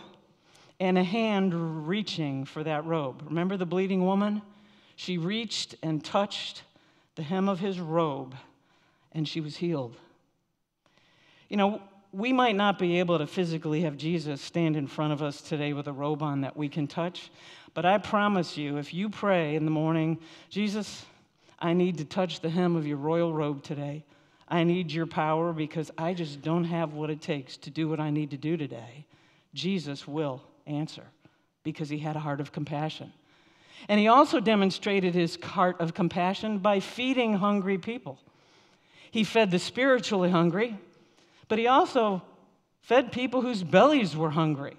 and 0.79 0.97
a 0.97 1.03
hand 1.03 1.87
reaching 1.87 2.45
for 2.45 2.63
that 2.63 2.85
robe. 2.85 3.23
Remember 3.25 3.57
the 3.57 3.65
bleeding 3.65 4.05
woman? 4.05 4.41
She 4.95 5.17
reached 5.17 5.75
and 5.83 6.03
touched 6.03 6.63
the 7.15 7.23
hem 7.23 7.49
of 7.49 7.59
his 7.59 7.79
robe, 7.79 8.35
and 9.11 9.27
she 9.27 9.41
was 9.41 9.57
healed. 9.57 9.97
You 11.49 11.57
know, 11.57 11.81
we 12.13 12.31
might 12.31 12.55
not 12.55 12.77
be 12.77 12.99
able 12.99 13.17
to 13.17 13.25
physically 13.25 13.81
have 13.81 13.97
Jesus 13.97 14.39
stand 14.39 14.77
in 14.77 14.85
front 14.85 15.13
of 15.13 15.23
us 15.23 15.41
today 15.41 15.73
with 15.73 15.87
a 15.87 15.91
robe 15.91 16.21
on 16.21 16.41
that 16.41 16.55
we 16.55 16.69
can 16.69 16.85
touch, 16.85 17.31
but 17.73 17.85
I 17.85 17.97
promise 17.97 18.55
you, 18.55 18.77
if 18.77 18.93
you 18.93 19.09
pray 19.09 19.55
in 19.55 19.65
the 19.65 19.71
morning, 19.71 20.19
Jesus, 20.49 21.05
I 21.57 21.73
need 21.73 21.97
to 21.97 22.05
touch 22.05 22.39
the 22.39 22.51
hem 22.51 22.75
of 22.75 22.85
your 22.85 22.97
royal 22.97 23.33
robe 23.33 23.63
today. 23.63 24.05
I 24.47 24.63
need 24.63 24.91
your 24.91 25.07
power 25.07 25.53
because 25.53 25.89
I 25.97 26.13
just 26.13 26.43
don't 26.43 26.65
have 26.65 26.93
what 26.93 27.09
it 27.09 27.19
takes 27.19 27.57
to 27.57 27.71
do 27.71 27.89
what 27.89 27.99
I 27.99 28.11
need 28.11 28.29
to 28.29 28.37
do 28.37 28.57
today. 28.57 29.07
Jesus 29.55 30.07
will 30.07 30.43
answer 30.67 31.03
because 31.63 31.89
he 31.89 31.97
had 31.97 32.15
a 32.15 32.19
heart 32.19 32.39
of 32.39 32.51
compassion. 32.51 33.11
And 33.89 33.99
he 33.99 34.07
also 34.07 34.39
demonstrated 34.39 35.15
his 35.15 35.37
heart 35.41 35.81
of 35.81 35.95
compassion 35.95 36.59
by 36.59 36.79
feeding 36.79 37.33
hungry 37.33 37.79
people. 37.79 38.19
He 39.09 39.23
fed 39.23 39.49
the 39.49 39.59
spiritually 39.59 40.29
hungry, 40.29 40.77
but 41.53 41.59
he 41.59 41.67
also 41.67 42.23
fed 42.81 43.11
people 43.11 43.43
whose 43.43 43.61
bellies 43.61 44.17
were 44.17 44.31
hungry. 44.31 44.75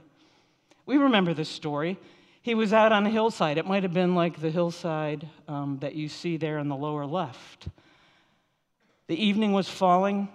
We 0.86 0.96
remember 0.96 1.32
this 1.32 1.48
story. 1.48 2.00
He 2.42 2.56
was 2.56 2.72
out 2.72 2.90
on 2.90 3.06
a 3.06 3.10
hillside. 3.10 3.58
It 3.58 3.64
might 3.64 3.84
have 3.84 3.94
been 3.94 4.16
like 4.16 4.40
the 4.40 4.50
hillside 4.50 5.28
um, 5.46 5.78
that 5.82 5.94
you 5.94 6.08
see 6.08 6.36
there 6.36 6.58
in 6.58 6.68
the 6.68 6.74
lower 6.74 7.06
left. 7.06 7.68
The 9.06 9.14
evening 9.14 9.52
was 9.52 9.68
falling, 9.68 10.28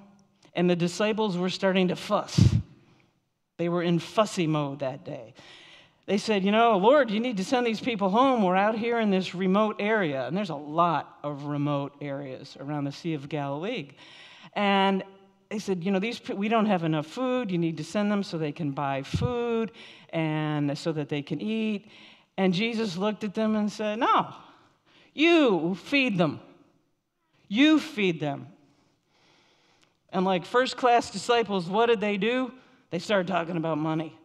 and 0.54 0.70
the 0.70 0.78
disciples 0.78 1.38
were 1.38 1.50
starting 1.50 1.90
to 1.90 1.98
fuss. 1.98 2.56
They 3.58 3.68
were 3.68 3.84
in 3.84 4.00
fussy 4.00 4.48
mode 4.48 4.80
that 4.80 5.04
day. 5.04 5.34
They 6.06 6.18
said, 6.18 6.46
You 6.46 6.54
know, 6.54 6.78
Lord, 6.78 7.12
you 7.12 7.20
need 7.20 7.36
to 7.36 7.44
send 7.44 7.68
these 7.68 7.82
people 7.82 8.10
home. 8.12 8.44
We're 8.44 8.56
out 8.56 8.78
here 8.78 9.02
in 9.02 9.10
this 9.10 9.36
remote 9.36 9.76
area. 9.80 10.26
And 10.26 10.38
there's 10.38 10.52
a 10.52 10.56
lot 10.56 11.18
of 11.22 11.48
remote 11.48 11.96
areas 12.00 12.56
around 12.62 12.86
the 12.86 12.94
Sea 12.94 13.14
of 13.16 13.28
Galilee. 13.28 13.90
And 14.54 15.04
they 15.50 15.60
said, 15.60 15.84
You 15.84 15.92
know, 15.92 16.00
these, 16.00 16.22
we 16.30 16.48
don't 16.48 16.68
have 16.68 16.84
enough 16.84 17.08
food. 17.08 17.52
You 17.52 17.58
need 17.58 17.78
to 17.78 17.84
send 17.84 18.12
them 18.12 18.24
so 18.24 18.38
they 18.38 18.52
can 18.52 18.72
buy 18.72 19.04
food 19.04 19.72
and 20.10 20.78
so 20.78 20.92
that 20.92 21.10
they 21.10 21.22
can 21.22 21.42
eat. 21.42 21.88
And 22.38 22.54
Jesus 22.54 22.98
looked 22.98 23.24
at 23.24 23.34
them 23.34 23.56
and 23.56 23.72
said, 23.72 24.00
No, 24.00 24.34
you 25.14 25.76
feed 25.76 26.18
them. 26.18 26.40
You 27.48 27.80
feed 27.80 28.20
them. 28.20 28.48
And 30.12 30.26
like 30.26 30.46
first 30.46 30.78
class 30.78 31.10
disciples, 31.10 31.68
what 31.68 31.88
did 31.88 32.00
they 32.00 32.18
do? 32.18 32.52
They 32.92 33.00
started 33.00 33.28
talking 33.28 33.58
about 33.58 33.78
money. 33.78 34.18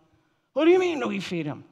What 0.53 0.65
do 0.65 0.71
you 0.71 0.79
mean 0.79 1.07
we 1.07 1.21
feed 1.21 1.47
them? 1.47 1.65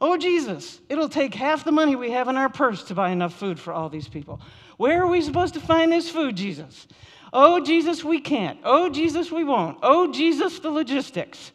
Oh, 0.00 0.16
Jesus, 0.16 0.80
it'll 0.88 1.08
take 1.08 1.34
half 1.34 1.64
the 1.64 1.72
money 1.72 1.96
we 1.96 2.12
have 2.12 2.28
in 2.28 2.36
our 2.36 2.48
purse 2.48 2.84
to 2.84 2.94
buy 2.94 3.10
enough 3.10 3.34
food 3.34 3.58
for 3.58 3.72
all 3.72 3.88
these 3.88 4.08
people. 4.08 4.40
Where 4.78 5.02
are 5.02 5.08
we 5.08 5.20
supposed 5.20 5.54
to 5.54 5.60
find 5.60 5.92
this 5.92 6.08
food, 6.08 6.36
Jesus? 6.36 6.86
Oh, 7.32 7.60
Jesus, 7.60 8.02
we 8.02 8.20
can't. 8.20 8.58
Oh, 8.64 8.88
Jesus, 8.88 9.30
we 9.30 9.44
won't. 9.44 9.78
Oh, 9.82 10.10
Jesus, 10.10 10.60
the 10.60 10.70
logistics. 10.70 11.52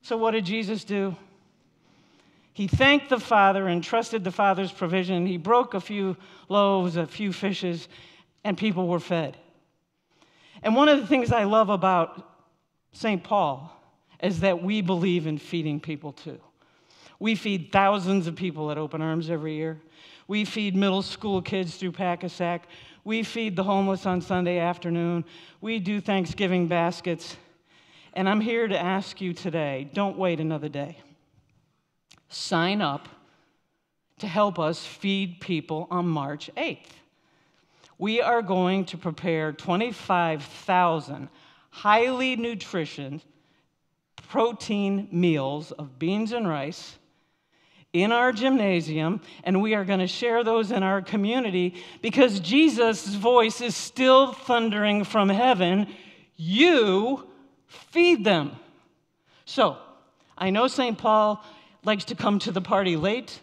So, 0.00 0.16
what 0.16 0.30
did 0.30 0.46
Jesus 0.46 0.84
do? 0.84 1.14
He 2.54 2.68
thanked 2.68 3.08
the 3.08 3.20
Father 3.20 3.68
and 3.68 3.82
trusted 3.82 4.24
the 4.24 4.30
Father's 4.30 4.72
provision. 4.72 5.26
He 5.26 5.38
broke 5.38 5.74
a 5.74 5.80
few 5.80 6.16
loaves, 6.48 6.96
a 6.96 7.06
few 7.06 7.32
fishes, 7.32 7.88
and 8.44 8.56
people 8.56 8.88
were 8.88 9.00
fed. 9.00 9.36
And 10.62 10.76
one 10.76 10.88
of 10.88 11.00
the 11.00 11.06
things 11.06 11.32
I 11.32 11.44
love 11.44 11.68
about 11.68 12.30
St. 12.92 13.22
Paul 13.24 13.76
is 14.22 14.40
that 14.40 14.62
we 14.62 14.82
believe 14.82 15.26
in 15.26 15.38
feeding 15.38 15.80
people 15.80 16.12
too. 16.12 16.38
We 17.22 17.36
feed 17.36 17.70
thousands 17.70 18.26
of 18.26 18.34
people 18.34 18.72
at 18.72 18.78
Open 18.78 19.00
Arms 19.00 19.30
every 19.30 19.54
year. 19.54 19.80
We 20.26 20.44
feed 20.44 20.74
middle 20.74 21.02
school 21.02 21.40
kids 21.40 21.76
through 21.76 21.92
Pack-a-Sack. 21.92 22.66
We 23.04 23.22
feed 23.22 23.54
the 23.54 23.62
homeless 23.62 24.06
on 24.06 24.20
Sunday 24.20 24.58
afternoon. 24.58 25.24
We 25.60 25.78
do 25.78 26.00
Thanksgiving 26.00 26.66
baskets. 26.66 27.36
And 28.14 28.28
I'm 28.28 28.40
here 28.40 28.66
to 28.66 28.76
ask 28.76 29.20
you 29.20 29.32
today 29.32 29.88
don't 29.94 30.18
wait 30.18 30.40
another 30.40 30.68
day. 30.68 30.98
Sign 32.28 32.82
up 32.82 33.08
to 34.18 34.26
help 34.26 34.58
us 34.58 34.84
feed 34.84 35.40
people 35.40 35.86
on 35.92 36.08
March 36.08 36.50
8th 36.56 36.90
we 37.98 38.20
are 38.20 38.42
going 38.42 38.84
to 38.86 38.98
prepare 38.98 39.52
25,000 39.52 41.28
highly 41.70 42.34
nutritious 42.34 43.22
protein 44.28 45.06
meals 45.12 45.70
of 45.70 46.00
beans 46.00 46.32
and 46.32 46.48
rice 46.48 46.98
in 47.92 48.12
our 48.12 48.32
gymnasium, 48.32 49.20
and 49.44 49.60
we 49.60 49.74
are 49.74 49.84
going 49.84 50.00
to 50.00 50.06
share 50.06 50.44
those 50.44 50.70
in 50.70 50.82
our 50.82 51.02
community 51.02 51.74
because 52.00 52.40
Jesus' 52.40 53.14
voice 53.14 53.60
is 53.60 53.76
still 53.76 54.32
thundering 54.32 55.04
from 55.04 55.28
heaven. 55.28 55.86
You 56.36 57.26
feed 57.66 58.24
them. 58.24 58.52
So, 59.44 59.76
I 60.38 60.50
know 60.50 60.68
St. 60.68 60.96
Paul 60.96 61.44
likes 61.84 62.04
to 62.06 62.14
come 62.14 62.38
to 62.40 62.52
the 62.52 62.62
party 62.62 62.96
late 62.96 63.40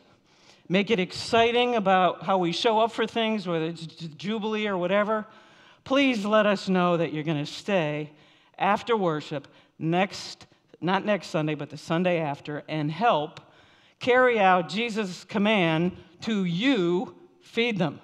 make 0.69 0.91
it 0.91 0.99
exciting 0.99 1.75
about 1.75 2.23
how 2.23 2.37
we 2.37 2.51
show 2.51 2.79
up 2.79 2.91
for 2.91 3.07
things, 3.07 3.47
whether 3.47 3.65
it's 3.65 3.81
Jubilee 3.81 4.67
or 4.67 4.77
whatever, 4.77 5.25
please 5.83 6.23
let 6.23 6.45
us 6.45 6.69
know 6.69 6.95
that 6.95 7.11
you're 7.11 7.23
going 7.23 7.43
to 7.43 7.51
stay 7.51 8.11
after 8.57 8.95
worship 8.95 9.47
next, 9.79 10.45
not 10.79 11.03
next 11.03 11.27
Sunday, 11.27 11.55
but 11.55 11.71
the 11.71 11.77
Sunday 11.77 12.19
after, 12.19 12.63
and 12.69 12.91
help 12.91 13.41
carry 13.99 14.39
out 14.39 14.69
Jesus' 14.69 15.23
command 15.23 15.95
to 16.21 16.45
you 16.45 17.15
feed 17.41 17.77
them. 17.77 17.99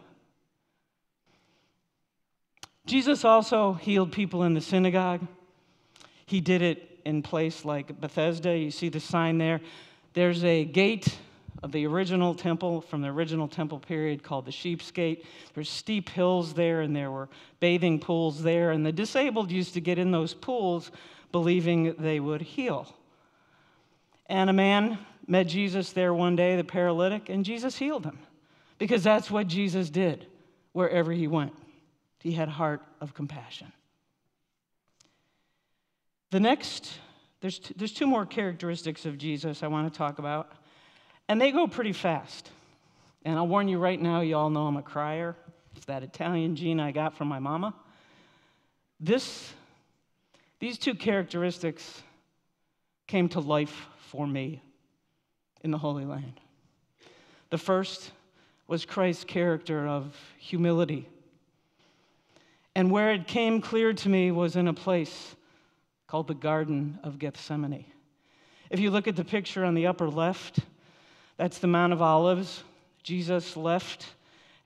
Jesus 2.86 3.25
also 3.25 3.73
healed 3.73 4.12
people 4.12 4.43
in 4.43 4.53
the 4.53 4.62
synagogue. 4.62 5.25
He 6.25 6.39
did 6.41 6.62
it 6.62 6.99
in 7.05 7.21
place 7.21 7.65
like 7.65 7.99
Bethesda. 7.99 8.58
You 8.58 8.71
see 8.71 8.89
the 8.89 8.99
sign 8.99 9.38
there. 9.38 9.62
There's 10.13 10.43
a 10.43 10.65
gate 10.65 11.17
of 11.63 11.71
the 11.71 11.88
original 11.88 12.36
temple 12.36 12.81
from 12.81 13.01
the 13.01 13.08
original 13.08 13.47
temple 13.47 13.79
period 13.79 14.21
called 14.21 14.45
the 14.45 14.51
Sheep's 14.51 14.91
Gate. 14.91 15.25
There's 15.53 15.69
steep 15.69 16.10
hills 16.10 16.53
there, 16.53 16.81
and 16.81 16.95
there 16.95 17.10
were 17.10 17.29
bathing 17.60 17.99
pools 17.99 18.43
there, 18.43 18.71
and 18.71 18.86
the 18.86 18.91
disabled 18.91 19.51
used 19.51 19.73
to 19.73 19.81
get 19.81 19.97
in 19.97 20.12
those 20.12 20.34
pools 20.34 20.91
believing 21.31 21.95
they 21.97 22.19
would 22.19 22.41
heal. 22.41 22.93
And 24.27 24.49
a 24.49 24.53
man 24.53 24.99
met 25.27 25.47
Jesus 25.47 25.91
there 25.91 26.13
one 26.13 26.35
day, 26.35 26.55
the 26.55 26.63
paralytic, 26.63 27.29
and 27.29 27.43
Jesus 27.43 27.77
healed 27.77 28.05
him 28.05 28.19
because 28.77 29.03
that's 29.03 29.31
what 29.31 29.47
Jesus 29.47 29.89
did 29.89 30.27
wherever 30.73 31.11
he 31.11 31.27
went. 31.27 31.53
He 32.19 32.31
had 32.31 32.49
heart 32.49 32.81
of 33.01 33.13
compassion. 33.13 33.71
The 36.31 36.39
next, 36.39 36.99
there's, 37.39 37.59
t- 37.59 37.73
there's 37.77 37.93
two 37.93 38.07
more 38.07 38.25
characteristics 38.25 39.05
of 39.05 39.17
Jesus 39.17 39.63
I 39.63 39.67
want 39.67 39.91
to 39.91 39.97
talk 39.97 40.19
about. 40.19 40.51
And 41.27 41.39
they 41.39 41.51
go 41.51 41.67
pretty 41.67 41.93
fast. 41.93 42.49
And 43.23 43.38
I'll 43.38 43.47
warn 43.47 43.67
you 43.67 43.79
right 43.79 44.01
now, 44.01 44.21
you 44.21 44.35
all 44.35 44.49
know 44.49 44.67
I'm 44.67 44.77
a 44.77 44.81
crier. 44.81 45.35
It's 45.75 45.85
that 45.85 46.03
Italian 46.03 46.55
gene 46.55 46.79
I 46.79 46.91
got 46.91 47.15
from 47.15 47.27
my 47.27 47.39
mama. 47.39 47.73
This, 48.99 49.53
these 50.59 50.77
two 50.77 50.95
characteristics 50.95 52.01
came 53.07 53.29
to 53.29 53.39
life 53.39 53.88
for 54.09 54.25
me 54.25 54.61
in 55.65 55.71
the 55.71 55.78
Holy 55.80 56.06
Land. 56.06 56.39
The 57.49 57.58
first 57.58 58.12
was 58.67 58.86
Christ's 58.86 59.23
character 59.25 59.88
of 59.88 60.15
humility. 60.38 61.10
And 62.75 62.91
where 62.91 63.12
it 63.12 63.28
came 63.28 63.62
clear 63.62 63.91
to 63.91 64.10
me 64.10 64.32
was 64.32 64.56
in 64.56 64.67
a 64.67 64.73
place 64.73 65.36
called 66.08 66.28
the 66.28 66.36
Garden 66.36 66.99
of 67.04 67.17
Gethsemane. 67.17 67.86
If 68.69 68.80
you 68.80 68.91
look 68.91 69.08
at 69.08 69.15
the 69.15 69.25
picture 69.25 69.65
on 69.65 69.73
the 69.73 69.88
upper 69.88 70.08
left, 70.08 70.60
that's 71.38 71.58
the 71.58 71.67
Mount 71.67 71.93
of 71.93 72.01
Olives. 72.01 72.63
Jesus 73.01 73.58
left 73.58 74.06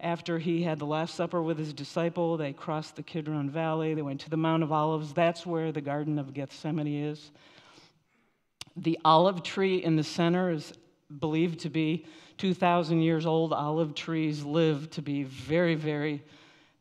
after 0.02 0.38
he 0.38 0.64
had 0.64 0.80
the 0.80 0.86
Last 0.86 1.16
Supper 1.16 1.42
with 1.42 1.58
his 1.58 1.74
disciple. 1.74 2.36
They 2.36 2.52
crossed 2.52 2.98
the 2.98 3.04
Kidron 3.04 3.50
Valley. 3.50 3.94
They 3.94 4.02
went 4.02 4.20
to 4.22 4.30
the 4.30 4.38
Mount 4.38 4.64
of 4.64 4.72
Olives. 4.74 5.14
That's 5.14 5.46
where 5.46 5.72
the 5.72 5.82
Garden 5.82 6.20
of 6.20 6.34
Gethsemane 6.34 6.88
is. 6.88 7.32
The 8.76 9.00
olive 9.04 9.44
tree 9.44 9.84
in 9.84 9.96
the 9.96 10.04
center 10.04 10.52
is 10.52 10.74
believed 11.20 11.60
to 11.62 11.70
be 11.70 12.06
2,000 12.38 13.02
years 13.02 13.26
old. 13.26 13.54
Olive 13.54 13.96
trees 13.96 14.44
live 14.44 14.90
to 14.92 15.02
be 15.02 15.24
very, 15.24 15.76
very, 15.76 16.24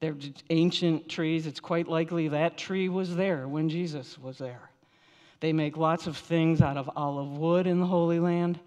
they're 0.01 0.17
ancient 0.51 1.09
trees. 1.09 1.47
It's 1.47 1.61
quite 1.61 1.89
likely 1.89 2.29
that 2.29 2.59
tree 2.59 2.89
was 2.89 3.17
there 3.17 3.49
when 3.49 3.69
Jesus 3.69 4.19
was 4.19 4.39
there. 4.39 4.71
They 5.41 5.53
make 5.53 5.77
lots 5.77 6.07
of 6.07 6.17
things 6.17 6.61
out 6.61 6.77
of 6.77 6.91
olive 6.97 7.39
wood 7.39 7.67
in 7.67 7.81
the 7.81 7.87
Holy 7.87 8.19
Land. 8.19 8.59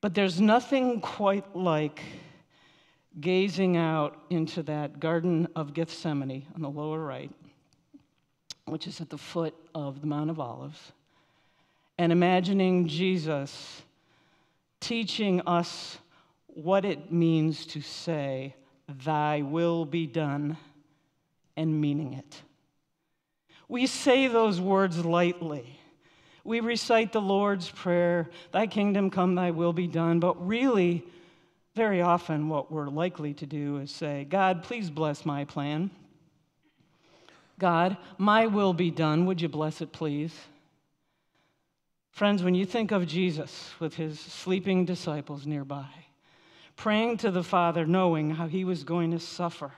But 0.00 0.14
there's 0.14 0.40
nothing 0.40 1.00
quite 1.00 1.54
like 1.54 2.02
gazing 3.20 3.76
out 3.76 4.18
into 4.30 4.62
that 4.64 4.98
Garden 4.98 5.46
of 5.54 5.74
Gethsemane 5.74 6.46
on 6.54 6.62
the 6.62 6.70
lower 6.70 6.98
right 6.98 7.30
which 8.66 8.86
is 8.86 9.00
at 9.00 9.10
the 9.10 9.18
foot 9.18 9.54
of 9.74 10.00
the 10.00 10.06
Mount 10.06 10.30
of 10.30 10.40
Olives, 10.40 10.92
and 11.98 12.12
imagining 12.12 12.88
Jesus 12.88 13.82
teaching 14.82 15.40
us 15.46 15.96
what 16.46 16.84
it 16.84 17.10
means 17.10 17.64
to 17.66 17.80
say, 17.80 18.54
Thy 19.04 19.40
will 19.40 19.86
be 19.86 20.06
done, 20.06 20.58
and 21.56 21.80
meaning 21.80 22.12
it. 22.12 22.42
We 23.68 23.86
say 23.86 24.26
those 24.26 24.60
words 24.60 25.02
lightly. 25.02 25.78
We 26.44 26.60
recite 26.60 27.12
the 27.12 27.20
Lord's 27.20 27.70
Prayer, 27.70 28.28
Thy 28.50 28.66
kingdom 28.66 29.08
come, 29.08 29.34
Thy 29.34 29.52
will 29.52 29.72
be 29.72 29.86
done, 29.86 30.20
but 30.20 30.46
really, 30.46 31.06
very 31.74 32.02
often, 32.02 32.50
what 32.50 32.70
we're 32.70 32.88
likely 32.88 33.32
to 33.34 33.46
do 33.46 33.78
is 33.78 33.90
say, 33.90 34.26
God, 34.28 34.62
please 34.62 34.90
bless 34.90 35.24
my 35.24 35.44
plan. 35.46 35.90
God, 37.58 37.96
my 38.18 38.46
will 38.46 38.74
be 38.74 38.90
done. 38.90 39.24
Would 39.24 39.40
you 39.40 39.48
bless 39.48 39.80
it, 39.80 39.92
please? 39.92 40.34
Friends, 42.12 42.42
when 42.42 42.54
you 42.54 42.66
think 42.66 42.92
of 42.92 43.06
Jesus 43.06 43.72
with 43.80 43.94
his 43.94 44.20
sleeping 44.20 44.84
disciples 44.84 45.46
nearby, 45.46 45.88
praying 46.76 47.16
to 47.18 47.30
the 47.30 47.42
Father, 47.42 47.86
knowing 47.86 48.30
how 48.30 48.46
he 48.46 48.64
was 48.64 48.84
going 48.84 49.10
to 49.12 49.18
suffer, 49.18 49.72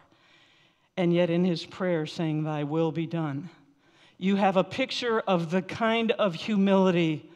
and 0.96 1.14
yet 1.14 1.30
in 1.30 1.44
his 1.44 1.64
prayer 1.64 2.06
saying, 2.06 2.42
Thy 2.42 2.64
will 2.64 2.90
be 2.90 3.06
done, 3.06 3.50
you 4.18 4.34
have 4.34 4.56
a 4.56 4.64
picture 4.64 5.20
of 5.20 5.52
the 5.52 5.62
kind 5.62 6.10
of 6.12 6.34
humility 6.34 7.30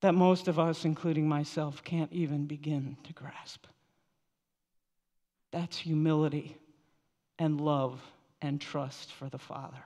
that 0.00 0.14
most 0.14 0.46
of 0.46 0.58
us, 0.58 0.84
including 0.84 1.28
myself, 1.28 1.82
can't 1.82 2.12
even 2.12 2.46
begin 2.46 2.96
to 3.04 3.12
grasp. 3.12 3.66
That's 5.50 5.76
humility 5.76 6.56
and 7.38 7.60
love 7.60 8.00
and 8.40 8.60
trust 8.60 9.12
for 9.12 9.28
the 9.28 9.38
Father. 9.38 9.84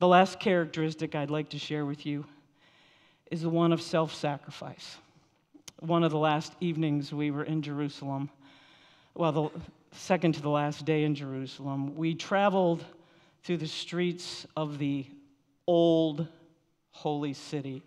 The 0.00 0.08
last 0.08 0.40
characteristic 0.40 1.14
I'd 1.14 1.30
like 1.30 1.50
to 1.50 1.58
share 1.58 1.84
with 1.84 2.06
you 2.06 2.24
is 3.30 3.42
the 3.42 3.50
one 3.50 3.70
of 3.70 3.82
self 3.82 4.14
sacrifice. 4.14 4.96
One 5.80 6.04
of 6.04 6.10
the 6.10 6.18
last 6.18 6.54
evenings 6.58 7.12
we 7.12 7.30
were 7.30 7.44
in 7.44 7.60
Jerusalem, 7.60 8.30
well, 9.14 9.32
the 9.32 9.50
second 9.92 10.36
to 10.36 10.42
the 10.42 10.48
last 10.48 10.86
day 10.86 11.04
in 11.04 11.14
Jerusalem, 11.14 11.96
we 11.96 12.14
traveled 12.14 12.82
through 13.44 13.58
the 13.58 13.66
streets 13.66 14.46
of 14.56 14.78
the 14.78 15.04
old 15.66 16.26
holy 16.92 17.34
city. 17.34 17.82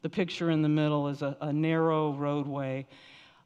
The 0.00 0.08
picture 0.08 0.50
in 0.50 0.62
the 0.62 0.70
middle 0.70 1.08
is 1.08 1.20
a, 1.20 1.36
a 1.42 1.52
narrow 1.52 2.14
roadway. 2.14 2.86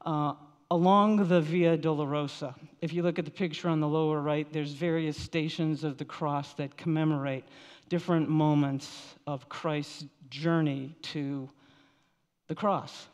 Uh, 0.07 0.35
along 0.71 1.27
the 1.27 1.41
Via 1.41 1.77
Dolorosa, 1.77 2.55
if 2.81 2.93
you 2.93 3.03
look 3.03 3.19
at 3.19 3.25
the 3.25 3.33
picture 3.33 3.69
on 3.69 3.81
the 3.81 3.89
lower 3.89 4.21
right, 4.21 4.47
there's 4.53 4.75
various 4.75 5.17
stations 5.17 5.83
of 5.83 5.99
the 5.99 6.05
cross 6.05 6.55
that 6.55 6.77
commemorate 6.77 7.45
different 7.89 8.29
moments 8.29 9.15
of 9.27 9.49
Christ's 9.49 10.05
journey 10.31 10.97
to 11.03 11.49
the 12.49 12.55
cross. 12.55 13.07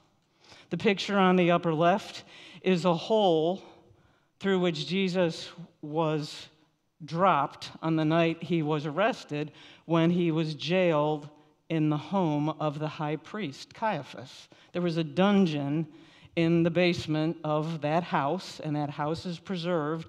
The 0.71 0.79
picture 0.79 1.19
on 1.19 1.37
the 1.37 1.51
upper 1.51 1.75
left 1.75 2.25
is 2.63 2.85
a 2.85 2.95
hole 2.95 3.63
through 4.41 4.61
which 4.61 4.87
Jesus 4.87 5.51
was 5.83 6.49
dropped 7.05 7.71
on 7.83 7.97
the 7.97 8.05
night 8.05 8.43
he 8.43 8.63
was 8.63 8.87
arrested 8.87 9.53
when 9.85 10.11
he 10.11 10.31
was 10.31 10.55
jailed 10.55 11.29
in 11.69 11.91
the 11.91 11.97
home 11.97 12.49
of 12.61 12.79
the 12.79 12.89
high 12.89 13.17
priest, 13.17 13.75
Caiaphas. 13.75 14.49
There 14.73 14.83
was 14.83 14.97
a 14.97 15.05
dungeon 15.05 15.87
in 16.37 16.63
the 16.63 16.71
basement 16.71 17.37
of 17.45 17.81
that 17.81 18.05
house, 18.05 18.61
and 18.61 18.77
that 18.77 18.91
house 18.91 19.27
is 19.27 19.39
preserved. 19.39 20.09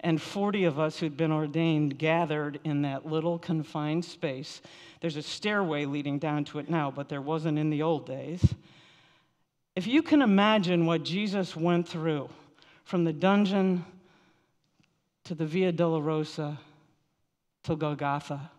And 0.00 0.22
40 0.22 0.64
of 0.64 0.78
us 0.78 0.98
who'd 0.98 1.16
been 1.16 1.32
ordained 1.32 1.98
gathered 1.98 2.60
in 2.64 2.82
that 2.82 3.06
little 3.06 3.38
confined 3.38 4.04
space. 4.04 4.60
There's 5.00 5.16
a 5.16 5.22
stairway 5.22 5.86
leading 5.86 6.18
down 6.18 6.44
to 6.46 6.60
it 6.60 6.70
now, 6.70 6.90
but 6.90 7.08
there 7.08 7.22
wasn't 7.22 7.58
in 7.58 7.70
the 7.70 7.82
old 7.82 8.06
days. 8.06 8.54
If 9.74 9.86
you 9.86 10.02
can 10.02 10.22
imagine 10.22 10.86
what 10.86 11.04
Jesus 11.04 11.56
went 11.56 11.88
through 11.88 12.28
from 12.84 13.04
the 13.04 13.12
dungeon 13.12 13.84
to 15.24 15.34
the 15.34 15.46
Via 15.46 15.72
Dolorosa 15.72 16.58
to 17.64 17.76
Golgotha, 17.76 18.50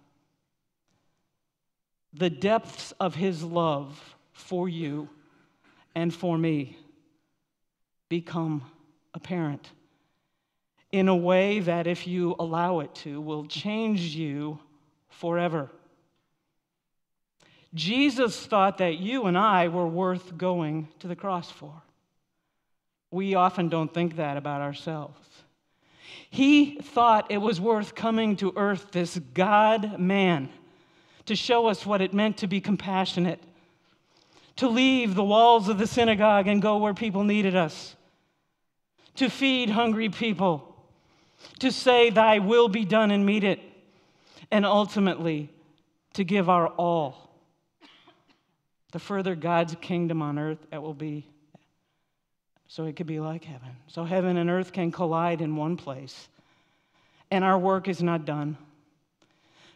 the 2.14 2.30
depths 2.30 2.92
of 3.00 3.16
his 3.16 3.44
love 3.44 4.16
for 4.34 4.68
you 4.68 5.10
and 5.96 6.14
for 6.14 6.38
me 6.38 6.78
become 8.10 8.64
apparent 9.14 9.72
in 10.92 11.08
a 11.08 11.16
way 11.16 11.60
that, 11.60 11.88
if 11.88 12.08
you 12.08 12.36
allow 12.40 12.80
it 12.80 12.94
to, 12.96 13.22
will 13.22 13.46
change 13.46 14.16
you 14.16 14.60
forever. 15.10 15.70
Jesus 17.74 18.46
thought 18.46 18.80
that 18.80 18.98
you 18.98 19.26
and 19.26 19.38
I 19.38 19.68
were 19.68 19.88
worth 19.88 20.38
going 20.38 20.88
to 21.00 21.08
the 21.08 21.16
cross 21.16 21.52
for. 21.52 21.72
We 23.12 23.36
often 23.36 23.70
don't 23.70 23.94
think 23.94 24.16
that 24.16 24.38
about 24.38 24.62
ourselves. 24.62 25.20
He 26.32 26.80
thought 26.82 27.32
it 27.32 27.40
was 27.40 27.60
worth 27.60 27.96
coming 27.96 28.36
to 28.38 28.54
earth, 28.56 28.92
this 28.92 29.20
God 29.34 30.00
man, 30.00 30.50
to 31.26 31.36
show 31.36 31.68
us 31.68 31.86
what 31.86 32.02
it 32.02 32.14
meant 32.14 32.38
to 32.38 32.48
be 32.48 32.62
compassionate, 32.62 33.42
to 34.56 34.68
leave 34.68 35.16
the 35.16 35.24
walls 35.24 35.70
of 35.70 35.78
the 35.78 35.88
synagogue 35.88 36.48
and 36.48 36.62
go 36.62 36.78
where 36.78 36.94
people 36.94 37.24
needed 37.24 37.56
us, 37.56 37.96
to 39.16 39.30
feed 39.30 39.70
hungry 39.70 40.10
people, 40.10 40.69
to 41.60 41.72
say, 41.72 42.10
Thy 42.10 42.40
will 42.40 42.70
be 42.70 42.86
done 42.86 43.12
and 43.12 43.26
meet 43.26 43.44
it, 43.44 43.60
and 44.52 44.66
ultimately 44.66 45.50
to 46.14 46.24
give 46.24 46.50
our 46.50 46.68
all. 46.68 47.30
The 48.92 49.00
further 49.00 49.36
God's 49.36 49.76
kingdom 49.82 50.22
on 50.22 50.40
earth, 50.40 50.60
that 50.72 50.82
will 50.82 50.94
be 50.94 51.26
so 52.70 52.86
it 52.86 52.96
could 52.96 53.08
be 53.08 53.20
like 53.20 53.44
heaven. 53.44 53.76
So 53.88 54.04
heaven 54.04 54.38
and 54.38 54.48
earth 54.48 54.72
can 54.72 54.92
collide 54.92 55.42
in 55.42 55.56
one 55.56 55.76
place, 55.76 56.30
and 57.32 57.44
our 57.44 57.58
work 57.58 57.88
is 57.88 58.04
not 58.04 58.26
done. 58.26 58.58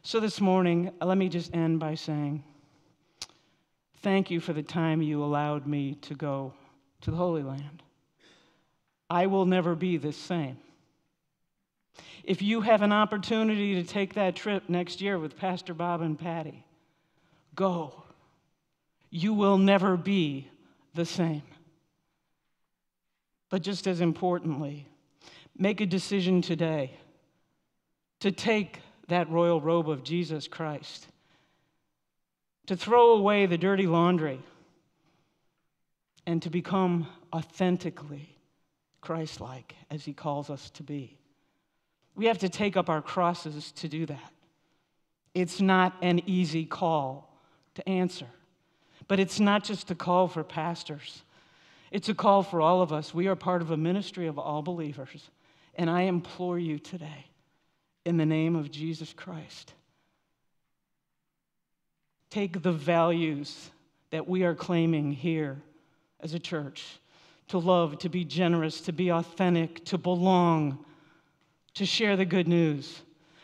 So 0.04 0.20
this 0.20 0.40
morning, 0.40 0.92
let 1.02 1.18
me 1.18 1.28
just 1.28 1.54
end 1.56 1.80
by 1.80 1.96
saying, 1.96 2.44
Thank 4.04 4.30
you 4.30 4.40
for 4.40 4.54
the 4.54 4.62
time 4.62 5.02
you 5.02 5.24
allowed 5.24 5.66
me 5.66 5.96
to 6.02 6.14
go 6.14 6.54
to 7.02 7.10
the 7.10 7.18
Holy 7.18 7.42
Land. 7.42 7.82
I 9.10 9.28
will 9.28 9.46
never 9.46 9.76
be 9.76 9.98
the 9.98 10.12
same. 10.12 10.58
If 12.24 12.42
you 12.42 12.62
have 12.62 12.82
an 12.82 12.94
opportunity 12.94 13.76
to 13.76 13.84
take 13.84 14.14
that 14.14 14.36
trip 14.36 14.70
next 14.70 15.02
year 15.02 15.20
with 15.20 15.38
Pastor 15.38 15.74
Bob 15.74 16.02
and 16.02 16.18
Patty, 16.18 16.66
go. 17.54 18.04
You 19.10 19.34
will 19.34 19.58
never 19.58 19.98
be 19.98 20.48
the 20.94 21.06
same. 21.06 21.44
But 23.50 23.62
just 23.62 23.88
as 23.88 24.00
importantly, 24.00 24.88
make 25.58 25.82
a 25.82 25.86
decision 25.86 26.42
today 26.42 26.98
to 28.22 28.32
take 28.32 28.80
that 29.10 29.30
royal 29.30 29.60
robe 29.60 29.90
of 29.90 30.04
Jesus 30.04 30.48
Christ, 30.48 31.08
to 32.68 32.78
throw 32.78 33.12
away 33.12 33.46
the 33.46 33.58
dirty 33.58 33.86
laundry, 33.86 34.40
and 36.26 36.42
to 36.42 36.50
become 36.50 37.06
authentically 37.34 38.38
Christ 39.02 39.42
like 39.42 39.76
as 39.92 40.06
he 40.06 40.14
calls 40.14 40.50
us 40.50 40.70
to 40.72 40.84
be. 40.84 41.18
We 42.16 42.26
have 42.26 42.40
to 42.40 42.50
take 42.50 42.78
up 42.78 42.90
our 42.90 43.02
crosses 43.02 43.72
to 43.74 43.88
do 43.88 44.06
that. 44.06 44.32
It's 45.34 45.60
not 45.60 45.96
an 46.02 46.22
easy 46.28 46.66
call 46.66 47.30
to 47.76 47.90
answer, 47.90 48.28
but 49.08 49.20
it's 49.20 49.40
not 49.40 49.64
just 49.64 49.90
a 49.90 49.96
call 49.96 50.28
for 50.28 50.44
pastors, 50.44 51.24
it's 51.92 52.10
a 52.10 52.14
call 52.14 52.44
for 52.44 52.62
all 52.62 52.82
of 52.82 52.92
us. 52.92 53.14
We 53.14 53.28
are 53.28 53.36
part 53.36 53.62
of 53.62 53.72
a 53.72 53.78
ministry 53.78 54.28
of 54.28 54.40
all 54.40 54.62
believers. 54.64 55.30
And 55.76 55.90
I 55.90 56.02
implore 56.02 56.60
you 56.60 56.80
today, 56.80 57.28
in 58.06 58.18
the 58.18 58.26
name 58.26 58.56
of 58.56 58.72
Jesus 58.72 59.14
Christ, 59.14 59.74
take 62.30 62.62
the 62.62 62.72
values 62.72 63.70
that 64.12 64.28
we 64.28 64.44
are 64.44 64.56
claiming 64.56 65.12
here 65.12 65.62
as 66.20 66.34
a 66.34 66.40
church 66.40 67.00
to 67.48 67.58
love, 67.58 67.98
to 68.00 68.10
be 68.10 68.24
generous, 68.24 68.82
to 68.82 68.92
be 68.92 69.12
authentic, 69.12 69.84
to 69.86 69.98
belong, 69.98 70.84
to 71.76 71.86
share 71.86 72.16
the 72.16 72.26
good 72.26 72.48
news. 72.48 73.02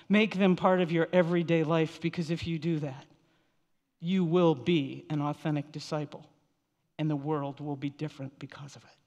Make 0.08 0.38
them 0.38 0.56
part 0.56 0.82
of 0.82 0.92
your 0.92 1.08
everyday 1.14 1.64
life 1.64 2.02
because 2.02 2.32
if 2.32 2.48
you 2.48 2.60
do 2.60 2.80
that, 2.80 3.06
you 4.00 4.24
will 4.24 4.56
be 4.56 5.06
an 5.10 5.22
authentic 5.22 5.72
disciple 5.72 6.26
and 6.98 7.10
the 7.10 7.16
world 7.16 7.60
will 7.60 7.76
be 7.76 7.90
different 7.90 8.38
because 8.40 8.76
of 8.76 8.84
it. 8.84 8.99